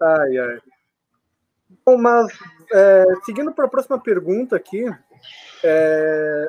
[0.00, 0.58] ai, ai.
[1.84, 2.28] Bom, mas
[2.72, 4.84] é, seguindo para a próxima pergunta aqui,
[5.64, 6.48] é,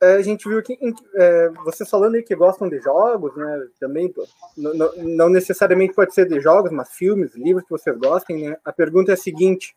[0.00, 0.78] a gente viu que
[1.14, 3.66] é, vocês falando aí que gostam de jogos, né?
[3.80, 4.12] Também
[4.56, 8.56] não, não, necessariamente pode ser de jogos, mas filmes, livros que vocês gostem, né?
[8.64, 9.74] A pergunta é a seguinte: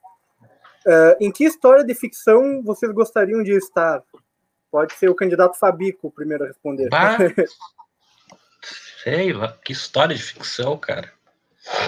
[0.86, 4.04] é, em que história de ficção vocês gostariam de estar?
[4.70, 6.90] Pode ser o candidato Fabico o primeiro a responder.
[6.90, 7.18] Bah,
[9.04, 11.12] sei lá, que história de ficção, cara.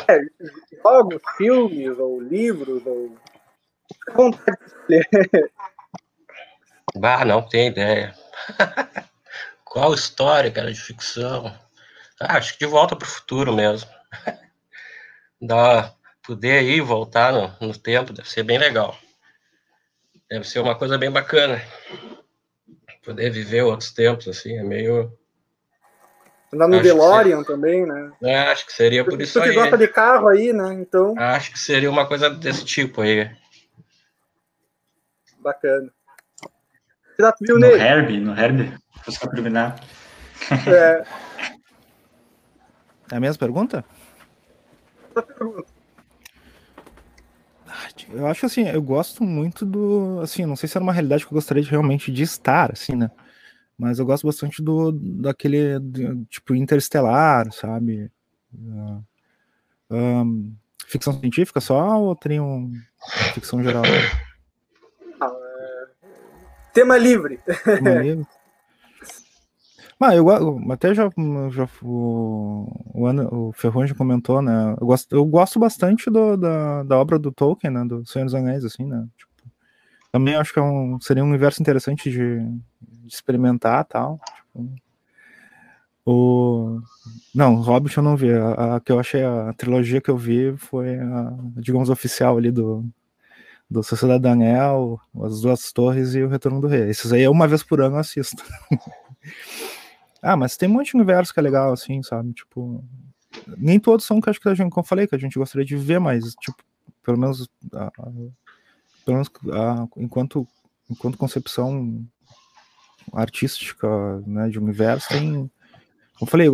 [0.07, 0.19] É,
[0.81, 3.15] jogos, filmes, ou livros, ou.
[4.15, 4.57] Vontade
[4.87, 5.51] de escolher.
[6.95, 8.13] Bah, não tem ideia.
[9.65, 11.53] Qual história, cara, de ficção?
[12.19, 13.89] Ah, acho que de volta para o futuro mesmo.
[15.41, 18.97] Dá, poder ir voltar no, no tempo deve ser bem legal.
[20.29, 21.61] Deve ser uma coisa bem bacana.
[23.03, 25.11] Poder viver outros tempos, assim, é meio.
[26.53, 28.11] Andar no DeLorean também, né?
[28.21, 29.49] É, acho que seria por isso aí.
[29.49, 30.73] Você gosta de carro aí, né?
[30.73, 31.15] Então.
[31.17, 33.29] Acho que seria uma coisa desse tipo aí.
[35.39, 35.91] Bacana.
[37.59, 38.73] No Herbie, no Herbie,
[39.19, 39.79] para terminar.
[40.67, 41.03] É.
[43.11, 43.85] é a mesma pergunta?
[48.09, 50.19] Eu acho assim, eu gosto muito do.
[50.21, 52.95] Assim, não sei se era uma realidade que eu gostaria de, realmente de estar, assim,
[52.95, 53.09] né?
[53.77, 55.79] Mas eu gosto bastante do daquele
[56.29, 58.11] tipo interestelar, sabe?
[58.53, 59.03] Uh,
[59.89, 60.53] um,
[60.87, 62.71] ficção científica só ou tem um
[63.33, 63.83] ficção geral?
[66.73, 67.39] Tema livre.
[67.63, 68.27] Tema livre.
[70.03, 70.27] Ah, eu
[70.71, 71.09] até já,
[71.51, 74.75] já o, o, o Ferrão já comentou, né?
[74.81, 77.85] Eu gosto, eu gosto bastante do, da, da obra do Tolkien, né?
[77.85, 79.07] Do Senhor dos Anéis, assim, né?
[79.15, 79.31] Tipo,
[80.11, 82.39] também acho que é um, seria um universo interessante de,
[82.81, 84.19] de experimentar tal.
[84.35, 84.73] Tipo,
[86.03, 86.81] o...
[87.33, 88.33] Não, Hobbit eu não vi.
[88.33, 92.49] A, a, que eu achei, a trilogia que eu vi foi a, digamos, oficial ali
[92.49, 92.83] do,
[93.71, 96.89] do Sociedade Daniel, As Duas Torres e O Retorno do Rei.
[96.89, 98.43] Esses aí uma vez por ano eu assisto.
[100.21, 102.33] ah, mas tem um monte de universo que é legal, assim, sabe?
[102.33, 102.83] Tipo,
[103.57, 105.65] nem todos são que acho que a gente, como eu falei, que a gente gostaria
[105.65, 106.57] de ver, mas, tipo,
[107.01, 108.11] pelo menos, a, a,
[109.05, 110.45] pelo menos a, enquanto,
[110.89, 112.05] enquanto concepção
[113.13, 113.87] artística,
[114.27, 115.49] né, de universo, tem,
[116.19, 116.49] como falei,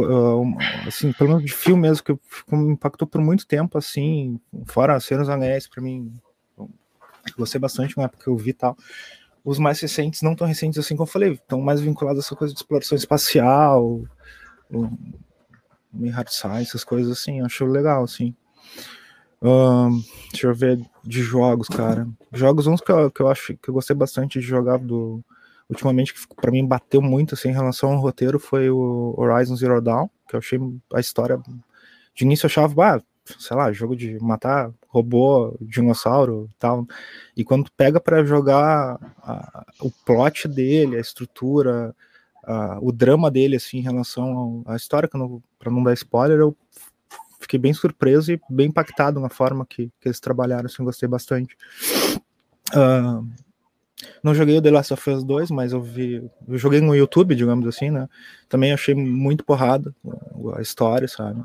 [0.85, 2.13] assim, pelo menos de filme mesmo, que
[2.55, 6.13] me impactou por muito tempo, assim, fora Senhor dos Anéis, pra mim,
[7.35, 8.77] Gostei bastante na época que eu vi tal.
[9.43, 12.35] Os mais recentes, não tão recentes assim como eu falei, estão mais vinculados a essa
[12.35, 14.03] coisa de exploração espacial,
[15.93, 18.35] meio hard science, essas coisas assim, acho legal, assim.
[19.41, 22.07] Um, deixa eu ver de jogos, cara.
[22.33, 25.23] Jogos uns que eu, que eu acho que eu gostei bastante de jogar do
[25.69, 29.81] ultimamente que para mim bateu muito assim em relação ao roteiro foi o Horizon Zero
[29.81, 30.59] Dawn, que eu achei
[30.93, 31.37] a história
[32.15, 33.01] de início eu achava, ah,
[33.37, 36.85] sei lá, jogo de matar robô, dinossauro tal.
[37.35, 41.95] E quando pega para jogar a, o plot dele, a estrutura,
[42.43, 46.55] a, o drama dele, assim, em relação à história, para não dar spoiler, eu
[47.39, 51.55] fiquei bem surpreso e bem impactado na forma que, que eles trabalharam, assim, gostei bastante.
[52.75, 53.25] Uh,
[54.23, 56.29] não joguei o The Last of Us 2, mas eu vi.
[56.47, 58.07] Eu joguei no YouTube, digamos assim, né?
[58.47, 59.93] Também achei muito porrada
[60.55, 61.43] a história, sabe?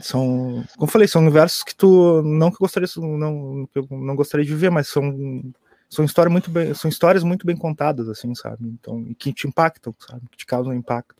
[0.00, 4.54] São, como eu falei, são universos que tu não que gostaria, não, não gostaria de
[4.54, 5.42] ver, mas são
[5.88, 8.68] são histórias muito bem, são histórias muito bem contadas, assim, sabe?
[8.68, 10.22] Então, e que te impactam, sabe?
[10.30, 11.14] Que te causam impacto.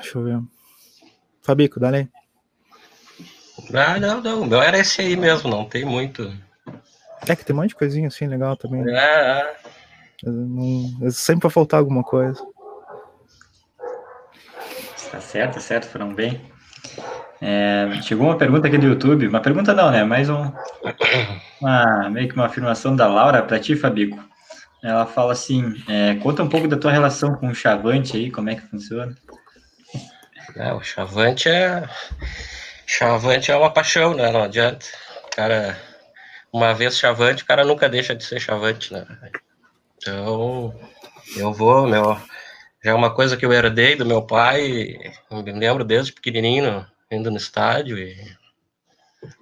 [0.00, 0.40] Deixa eu ver.
[1.42, 2.08] Fabico, dá aí.
[3.74, 4.42] Ah, não, não.
[4.42, 6.32] O meu era esse aí mesmo, não tem muito.
[7.26, 8.88] É que tem um monte de coisinha assim legal também.
[8.88, 9.56] É, é.
[10.24, 12.40] Não, sempre vai faltar alguma coisa.
[15.10, 16.40] Tá certo, tá certo, foram bem.
[17.40, 20.02] É, chegou uma pergunta aqui do YouTube, uma pergunta não, né?
[20.02, 20.52] Mais um,
[21.60, 24.18] uma, meio que uma afirmação da Laura para ti, Fabico.
[24.82, 28.50] Ela fala assim: é, conta um pouco da tua relação com o Chavante aí, como
[28.50, 29.14] é que funciona?
[30.56, 31.88] É, o Chavante é.
[32.86, 34.32] Chavante é uma paixão, né?
[34.32, 34.86] Não adianta.
[35.36, 35.78] Cara,
[36.52, 39.06] uma vez Chavante, o cara nunca deixa de ser Chavante, né?
[39.96, 40.74] Então,
[41.36, 42.20] eu vou, meu.
[42.82, 44.96] É uma coisa que eu herdei do meu pai,
[45.30, 48.14] me lembro desde pequenininho, indo no estádio e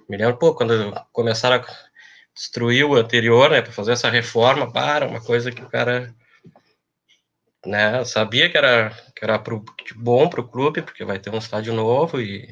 [0.09, 1.65] me lembro, pô, quando começaram a
[2.33, 6.13] destruir o anterior, né, para fazer essa reforma, para, uma coisa que o cara,
[7.65, 9.63] né, sabia que era, que era pro,
[9.95, 12.47] bom para o clube, porque vai ter um estádio novo, e,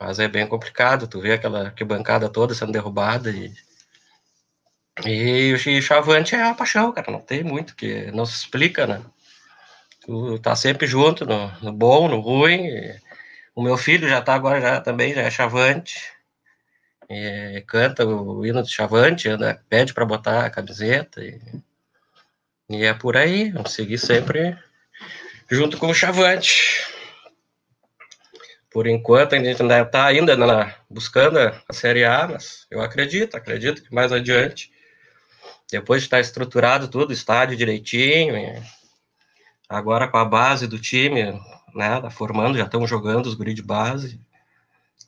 [0.00, 3.52] mas é bem complicado, tu vê aquela que bancada toda sendo derrubada e
[5.06, 9.00] e o Chavante é a paixão, cara, não tem muito que não se explica, né?
[10.08, 12.66] Tu tá sempre junto no, no bom, no ruim,
[13.54, 16.00] o meu filho já está agora já também já é chavante,
[17.10, 21.38] e canta o hino de chavante, anda, pede para botar a camiseta e,
[22.70, 24.56] e, é por aí, vamos seguir sempre
[25.46, 26.86] junto com o chavante.
[28.70, 33.36] Por enquanto a gente ainda está ainda na, buscando a Série A, mas eu acredito,
[33.36, 34.72] acredito que mais adiante,
[35.70, 38.34] depois de estar estruturado tudo, estádio direitinho,
[39.68, 41.24] agora com a base do time,
[41.74, 44.20] né, tá formando, já estão jogando os guri de base,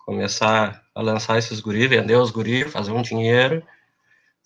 [0.00, 3.62] começar a lançar esses guri, vender os guri, fazer um dinheiro,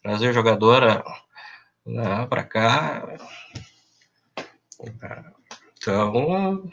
[0.02, 1.02] trazer jogadora
[1.84, 3.16] né, para cá.
[5.76, 6.70] Então,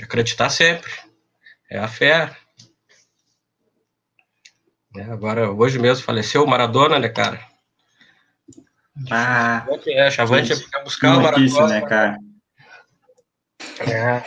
[0.00, 0.90] acreditar sempre.
[1.70, 2.34] É a fé.
[4.96, 7.46] É, agora, hoje mesmo faleceu o Maradona, né, cara?
[9.10, 11.68] Ah, é, Chavante é buscar o Maradona.
[11.68, 12.18] né, cara?
[13.80, 14.22] É.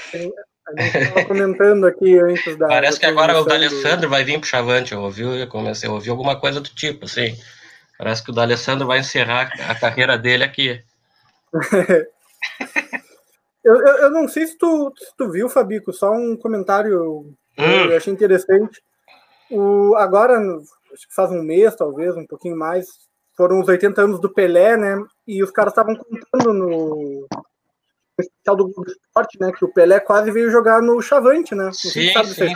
[0.67, 2.67] A gente estava comentando aqui antes da.
[2.67, 4.93] Parece que agora o D'Alessandro vai vir pro Chavante.
[4.93, 7.35] Eu ouvi, eu comecei a ouvir alguma coisa do tipo, assim.
[7.97, 10.81] Parece que o D'Alessandro vai encerrar a carreira dele aqui.
[13.63, 17.25] eu, eu, eu, não sei se tu, se tu viu, Fabico, só um comentário
[17.57, 17.85] hum.
[17.89, 18.81] eu achei interessante.
[19.49, 22.87] O, agora, acho que faz um mês, talvez, um pouquinho mais,
[23.35, 24.97] foram os 80 anos do Pelé, né?
[25.27, 27.27] E os caras estavam contando no,
[28.21, 29.51] especial do Globo Esporte, né?
[29.51, 31.65] Que o Pelé quase veio jogar no Chavante, né?
[31.65, 32.53] Não sim, sabe sim.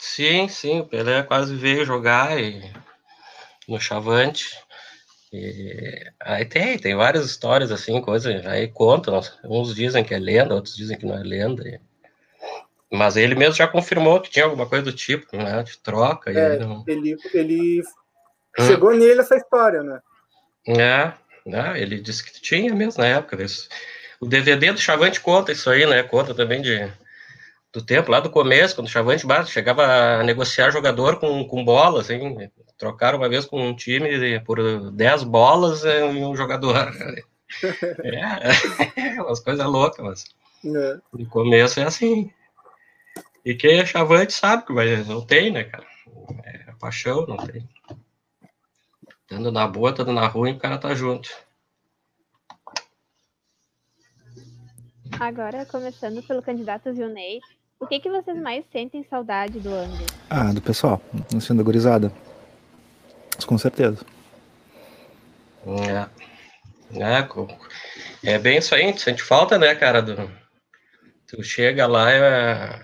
[0.00, 2.72] Sim, sim, o Pelé quase veio jogar e...
[3.68, 4.58] no Chavante.
[5.32, 10.54] E aí tem, tem várias histórias assim, coisas, aí contam, uns dizem que é lenda,
[10.54, 11.66] outros dizem que não é lenda.
[11.68, 11.80] E...
[12.92, 16.30] Mas ele mesmo já confirmou que tinha alguma coisa do tipo, né, de troca.
[16.30, 16.84] É, ele, não...
[16.86, 17.82] ele, ele
[18.60, 18.66] hum.
[18.66, 20.00] chegou nele essa história, né?
[20.68, 21.12] É,
[21.44, 23.36] né, ele disse que tinha mesmo na época.
[24.24, 26.02] O DVD do Chavante conta isso aí, né?
[26.02, 26.90] Conta também de,
[27.70, 32.00] do tempo, lá do começo, quando o Chavante chegava a negociar jogador com, com bola,
[32.00, 36.74] assim, trocaram uma vez com um time por 10 bolas e um jogador.
[38.02, 40.24] É, umas coisas loucas, mas
[40.64, 40.98] é.
[41.12, 42.28] no começo é assim.
[43.44, 45.86] E quem é Chavante sabe que vai, não tem, né, cara?
[46.42, 47.68] É paixão, não tem.
[49.28, 51.30] Tando na boa, tando na ruim, o cara tá junto.
[55.20, 57.40] Agora, começando pelo candidato Zilney,
[57.78, 60.06] o que, que vocês mais sentem saudade do Angus?
[60.28, 61.00] Ah, do pessoal,
[61.32, 62.12] não sendo gurizada.
[63.46, 64.04] Com certeza.
[65.66, 66.24] É.
[66.96, 70.00] É, é bem isso aí, a gente sente falta, né, cara?
[70.02, 70.30] Do,
[71.26, 72.80] tu chega lá, é,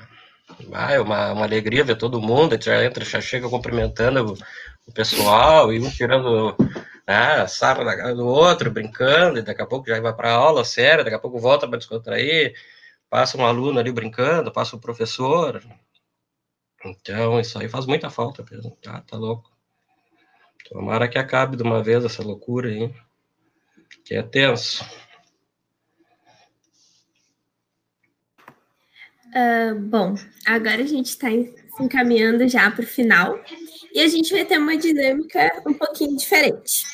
[0.93, 4.39] é uma, uma alegria ver todo mundo, já entra, já chega cumprimentando o,
[4.87, 6.57] o pessoal e um tirando
[7.07, 10.65] né, sarra da cara do outro, brincando, e daqui a pouco já vai para aula
[10.65, 12.55] séria, daqui a pouco volta para descontrair,
[13.09, 15.63] passa um aluno ali brincando, passa o um professor.
[16.85, 19.51] Então, isso aí faz muita falta mesmo, tá, tá louco.
[20.69, 22.95] Tomara que acabe de uma vez essa loucura aí,
[24.05, 24.85] que é tenso.
[29.31, 30.15] Uh, bom,
[30.47, 31.29] agora a gente está
[31.81, 33.39] encaminhando já para o final
[33.93, 36.85] e a gente vai ter uma dinâmica um pouquinho diferente.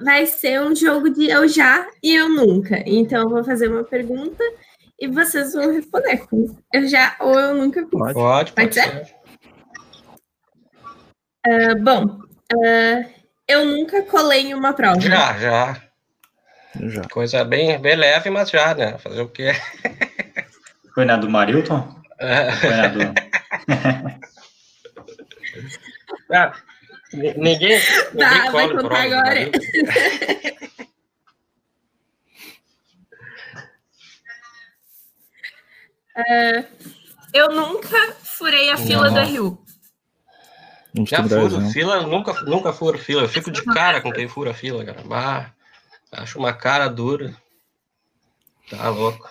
[0.00, 2.82] Vai ser um jogo de eu já e eu nunca.
[2.86, 4.42] Então, eu vou fazer uma pergunta
[4.98, 7.84] e vocês vão responder com eu já ou eu nunca.
[7.86, 8.82] Pode, pode, pode ser.
[8.82, 9.16] ser.
[11.46, 12.04] Uh, bom,
[12.52, 13.10] uh,
[13.48, 15.00] Eu nunca colei em uma prova.
[15.00, 15.82] Já, já.
[16.80, 17.02] Já.
[17.08, 18.98] Coisa bem, bem leve, mas já, né?
[18.98, 19.52] Fazer o quê?
[20.94, 21.94] Foi na do Marilton?
[22.18, 22.52] É.
[22.52, 23.00] Foi na do...
[26.32, 26.52] Ah,
[27.12, 27.80] ni- ninguém,
[28.12, 29.22] ninguém Tá, vai contar prova agora.
[29.24, 29.58] marido.
[37.32, 39.58] Eu nunca furei a fila do Rio.
[41.06, 43.22] Já furo fila, nunca, nunca furo fila.
[43.22, 45.02] Eu fico de cara com quem fura fila, cara.
[45.02, 45.52] Bah,
[46.12, 47.36] acho uma cara dura.
[48.70, 49.28] Tá louco.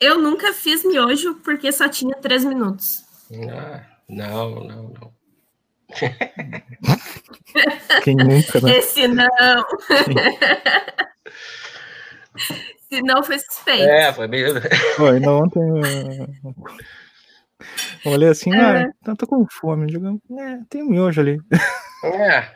[0.00, 3.04] Eu nunca fiz miojo porque só tinha três minutos.
[3.52, 5.12] Ah, não, não, não.
[8.02, 8.78] Quem nunca, né?
[8.78, 9.28] Esse não.
[12.88, 13.84] Se não foi suspeito.
[13.84, 14.54] É, foi meio.
[14.96, 15.76] Pô, ainda ontem eu
[18.04, 19.86] eu olhei assim, ah, eu tô com fome.
[19.86, 21.38] Digo, é, tem um miojo ali.
[22.04, 22.50] É.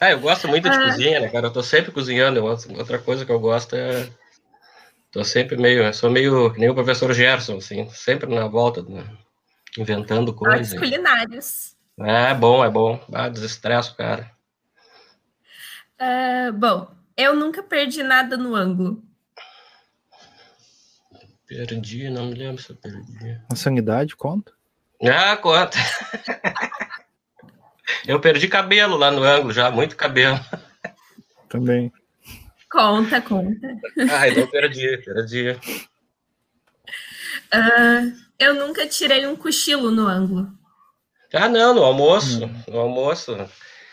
[0.00, 0.84] Ah, eu gosto muito de Ah.
[0.84, 1.46] cozinha, né, cara?
[1.46, 2.44] Eu tô sempre cozinhando.
[2.44, 4.06] Outra outra coisa que eu gosto é.
[5.10, 5.82] Tô sempre meio.
[5.84, 6.52] Eu sou meio.
[6.52, 7.88] que Nem o professor Gerson, assim.
[7.90, 9.04] Sempre na volta, né?
[9.78, 10.78] Inventando Artes coisas.
[10.78, 11.76] culinários.
[11.98, 13.02] É bom, é bom.
[13.12, 14.30] Ah, desestressa o cara.
[15.98, 19.02] Ah, bom, eu nunca perdi nada no ângulo.
[21.46, 23.40] Perdi, não me lembro se eu perdi.
[23.50, 24.52] A sanidade conta?
[25.02, 25.78] Ah, conta.
[28.06, 30.38] Eu perdi cabelo lá no ângulo já, muito cabelo.
[31.48, 31.92] Também.
[32.70, 33.68] Conta, conta.
[34.10, 35.56] Ah, então perdi, perdi.
[37.52, 38.02] Ah,
[38.38, 40.48] eu nunca tirei um cochilo no ângulo.
[41.34, 42.48] Ah, não, no almoço.
[42.68, 43.36] No almoço.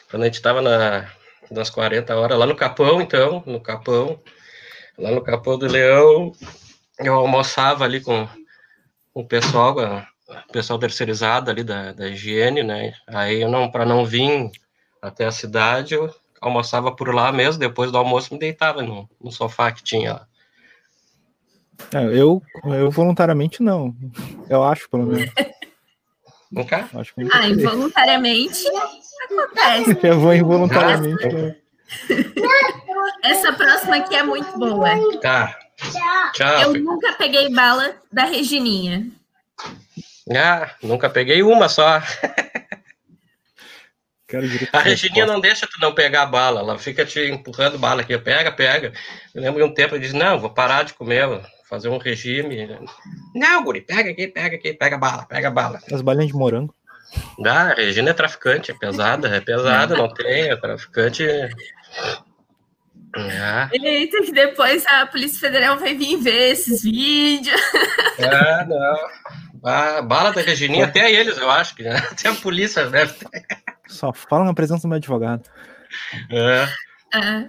[0.10, 1.10] Quando a gente tava na,
[1.50, 4.20] nas 40 horas, lá no Capão, então, no Capão.
[4.98, 6.32] Lá no Capão do Leão,
[7.00, 8.28] eu almoçava ali com,
[9.14, 10.08] com o pessoal, a-
[10.48, 12.94] o pessoal terceirizado ali da, da higiene, né?
[13.08, 14.52] Aí eu não, para não vir
[15.02, 19.32] até a cidade, eu almoçava por lá mesmo, depois do almoço me deitava no, no
[19.32, 20.28] sofá que tinha lá.
[21.94, 23.96] É, eu, eu voluntariamente não.
[24.50, 25.32] Eu acho, pelo menos.
[26.52, 26.88] Nunca?
[26.94, 28.64] Acho que nunca Ah, involuntariamente
[29.26, 29.98] acontece.
[30.08, 31.28] Eu vou involuntariamente.
[31.28, 31.56] né?
[33.24, 34.90] Essa próxima aqui é muito boa.
[35.20, 35.58] Tá.
[36.34, 36.62] Tchau.
[36.62, 36.84] Eu filho.
[36.86, 39.08] nunca peguei bala da Regininha.
[40.36, 42.02] Ah, nunca peguei uma só.
[44.72, 48.18] A Regininha não deixa tu não pegar a bala, ela fica te empurrando bala aqui,
[48.18, 48.92] pega, pega.
[49.34, 51.28] Eu lembro de um tempo eu disse, não, vou parar de comer,
[51.74, 52.78] fazer um regime.
[53.34, 55.80] Não, guri, pega aqui, pega aqui, pega a bala, pega a bala.
[55.92, 56.74] As balinhas de morango.
[57.40, 61.28] Dá, a Regina é traficante, é pesada, é pesada, não tem, é traficante.
[63.16, 67.60] Ah, Eita, que depois a Polícia Federal vai vir ver esses vídeos.
[68.20, 69.64] ah, não.
[69.66, 71.96] Ah, bala da Regininha, até eles, eu acho que, né?
[72.12, 73.46] até a polícia deve ter.
[73.88, 75.44] Só fala na presença do meu advogado.
[76.32, 76.68] É.
[77.14, 77.46] Ah,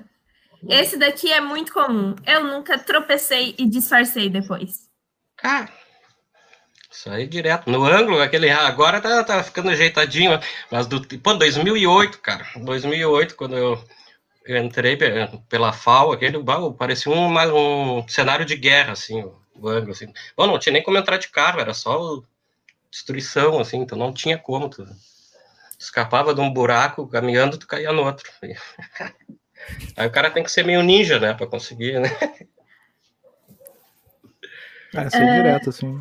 [0.69, 2.15] esse daqui é muito comum.
[2.27, 4.89] Eu nunca tropecei e disfarcei depois.
[5.37, 5.69] Cara,
[6.91, 7.69] isso aí direto.
[7.71, 8.51] No ângulo, aquele.
[8.51, 10.39] Agora tá, tá ficando ajeitadinho,
[10.71, 11.01] mas do.
[11.19, 12.47] Pô, 2008, cara.
[12.57, 13.83] 2008, quando eu,
[14.47, 16.39] eu entrei pe- pela FAO, aquele.
[16.43, 20.13] bah, Parecia um, mais um cenário de guerra, assim, o, o ângulo, assim.
[20.37, 22.23] Bom, não tinha nem como entrar de carro, era só
[22.91, 24.69] destruição, assim, então não tinha como.
[24.69, 24.87] Tu
[25.79, 28.31] escapava de um buraco, caminhando, tu caía no outro.
[29.97, 32.09] Aí o cara tem que ser meio ninja, né, pra conseguir, né?
[34.95, 36.01] Ah, isso é direto, assim.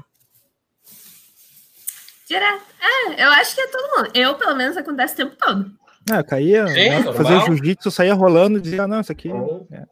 [2.27, 2.63] Direto.
[2.81, 4.11] É, eu acho que é todo mundo.
[4.13, 5.71] Eu, pelo menos, acontece o tempo todo.
[6.09, 7.45] Ah, eu caía, Sim, né, normal.
[7.45, 9.29] jiu-jitsu, saía rolando e dizia, ah, não, isso aqui
[9.71, 9.83] é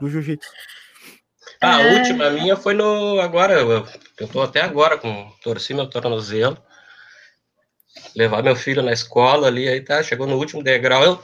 [0.00, 0.48] do jiu-jitsu.
[1.60, 1.92] Ah, A É.
[1.92, 3.20] última minha foi no.
[3.20, 3.86] Agora, eu,
[4.20, 5.30] eu tô até agora com.
[5.42, 6.56] Torci meu tornozelo.
[8.14, 11.20] Levar meu filho na escola ali, aí tá, chegou no último degrau, eu.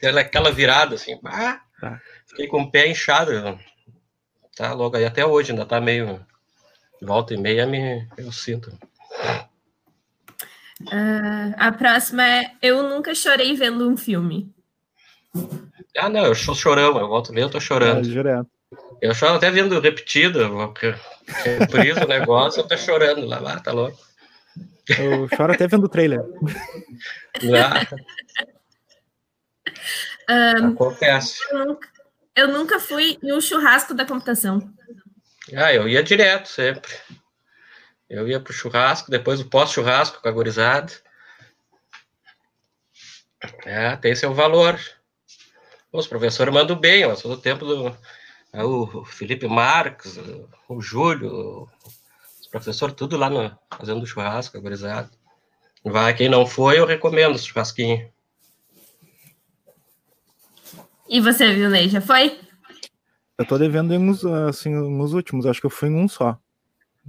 [0.00, 2.00] Deu aquela virada assim, pá, Tá.
[2.26, 3.58] fiquei com o pé inchado.
[4.56, 6.24] Tá logo aí, até hoje ainda tá meio.
[7.02, 8.70] Volta e meia me, eu sinto.
[10.90, 14.52] Ah, a próxima é Eu nunca chorei vendo um filme.
[15.96, 18.02] Ah, não, eu sou chorão, eu volto a ver, eu tô É, chorando.
[18.02, 18.48] direto.
[19.00, 20.94] Eu choro até vendo repetido, porque
[21.44, 23.98] reprisa o negócio, eu tô chorando lá, lá, tá louco.
[24.98, 26.20] Eu choro até vendo o trailer.
[27.42, 27.86] Lá,
[30.28, 31.38] Ah, acontece.
[31.50, 31.88] eu, nunca,
[32.36, 34.72] eu nunca fui em um churrasco da computação.
[35.56, 36.92] Ah, eu ia direto sempre.
[38.08, 40.92] Eu ia pro churrasco, depois o pós-churrasco com a gurizada.
[43.64, 44.78] É, tem seu valor.
[45.92, 47.96] Os professores mandam bem, ó, todo o tempo do
[48.52, 50.18] é, o Felipe Marques,
[50.68, 51.68] o Júlio,
[52.40, 55.10] os professores tudo lá no, fazendo churrasco, a gurizada.
[55.84, 58.12] Vai, quem não foi, eu recomendo o churrasquinho.
[61.10, 61.88] E você, viu, Ney?
[61.88, 62.38] Já foi?
[63.36, 66.38] Eu tô devendo em uns, assim, nos últimos, acho que eu fui em um só.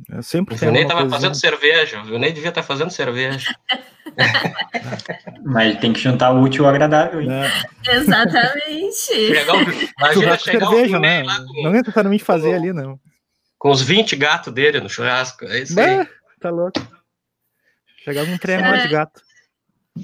[0.10, 1.20] Eu sempre O Ney tava coisinha.
[1.20, 2.02] fazendo cerveja.
[2.02, 3.54] O Ney devia estar fazendo cerveja.
[5.44, 7.22] Mas tem que juntar o útil ao agradável.
[7.24, 7.48] né?
[7.88, 8.98] Exatamente.
[9.14, 11.24] Chegar imagina Churrasco chegar cerveja, o né?
[11.24, 13.00] lá com, Não necessariamente fazer ali, não.
[13.60, 15.46] com os 20 gatos dele no churrasco.
[15.46, 15.98] É isso aí.
[15.98, 16.08] Bah,
[16.40, 16.80] tá louco.
[18.04, 19.22] Chegar com um trenó de gato.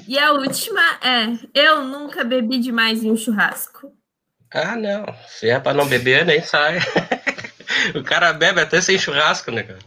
[0.07, 3.95] E a última é: eu nunca bebi demais em um churrasco.
[4.51, 5.05] Ah, não.
[5.27, 6.79] Se é pra não beber, nem sai.
[7.95, 9.79] o cara bebe até sem churrasco, né, cara?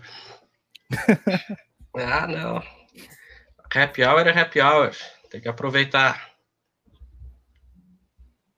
[1.96, 2.62] ah, não.
[3.74, 4.94] Happy hour é happy hour.
[5.30, 6.30] Tem que aproveitar.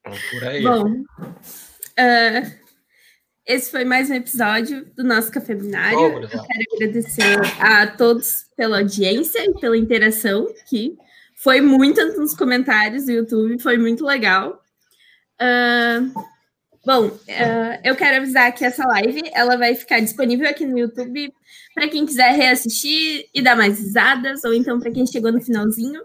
[0.01, 0.62] Então, Por aí.
[0.62, 1.05] Bom,
[1.99, 2.51] ah,
[3.47, 5.99] esse foi mais um episódio do nosso Café Binário.
[5.99, 10.97] Bom, Eu quero agradecer a todos pela audiência e pela interação, que
[11.43, 14.62] foi muito nos comentários do YouTube, foi muito legal.
[15.40, 16.01] Ah,
[16.86, 21.32] bom, ah, eu quero avisar que essa live ela vai ficar disponível aqui no YouTube
[21.74, 26.01] para quem quiser reassistir e dar mais risadas, ou então para quem chegou no finalzinho.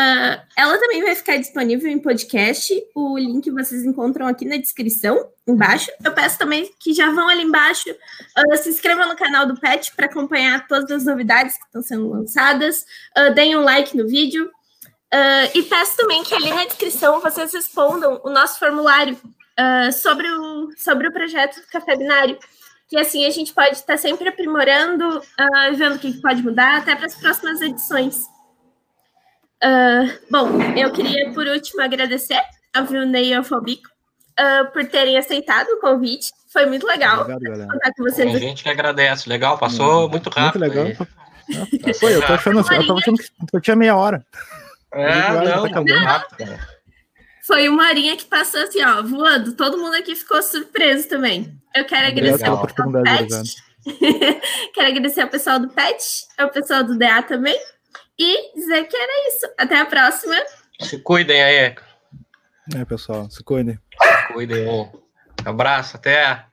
[0.00, 2.72] Ah, ela também vai ficar disponível em podcast.
[2.94, 5.90] O link vocês encontram aqui na descrição, embaixo.
[6.04, 7.92] Eu peço também que já vão ali embaixo,
[8.36, 12.08] ah, se inscrevam no canal do Pet para acompanhar todas as novidades que estão sendo
[12.10, 12.86] lançadas.
[13.12, 14.48] Ah, deem um like no vídeo.
[15.52, 19.18] E peço também que ali na descrição vocês respondam o nosso formulário
[19.92, 22.38] sobre, o, sobre o projeto Café Binário.
[22.88, 25.20] Que assim a gente pode estar sempre aprimorando,
[25.76, 28.28] vendo o que pode mudar até para as próximas edições.
[29.62, 32.40] Ah, bom, eu queria por último agradecer
[32.74, 33.88] ao Vilney e ao Fobico
[34.38, 36.30] ah, por terem aceitado o convite.
[36.52, 38.40] Foi muito legal Obrigado, contar com vocês Tem aqui.
[38.40, 39.28] gente que agradece.
[39.28, 40.60] Legal, passou muito rápido.
[40.60, 40.86] Muito legal.
[40.86, 41.94] aí.
[42.00, 44.24] Pô, eu tô achando, eu tava achando que eu tinha meia hora.
[44.92, 45.90] É, Tá não, acabando.
[45.90, 46.68] muito rápido, cara.
[47.46, 49.52] Foi uma horinha que passou assim, ó, voando.
[49.54, 51.58] Todo mundo aqui ficou surpreso também.
[51.74, 53.56] Eu quero agradecer ao pessoal do PET.
[54.74, 56.04] quero agradecer ao pessoal do PET,
[56.36, 57.58] ao pessoal do DA também.
[58.18, 59.46] E dizer que era isso.
[59.56, 60.34] Até a próxima.
[60.80, 61.74] Se cuidem aí.
[62.76, 63.78] É, pessoal, se cuidem.
[64.02, 64.90] Se cuidem.
[65.44, 66.47] Abraço, até.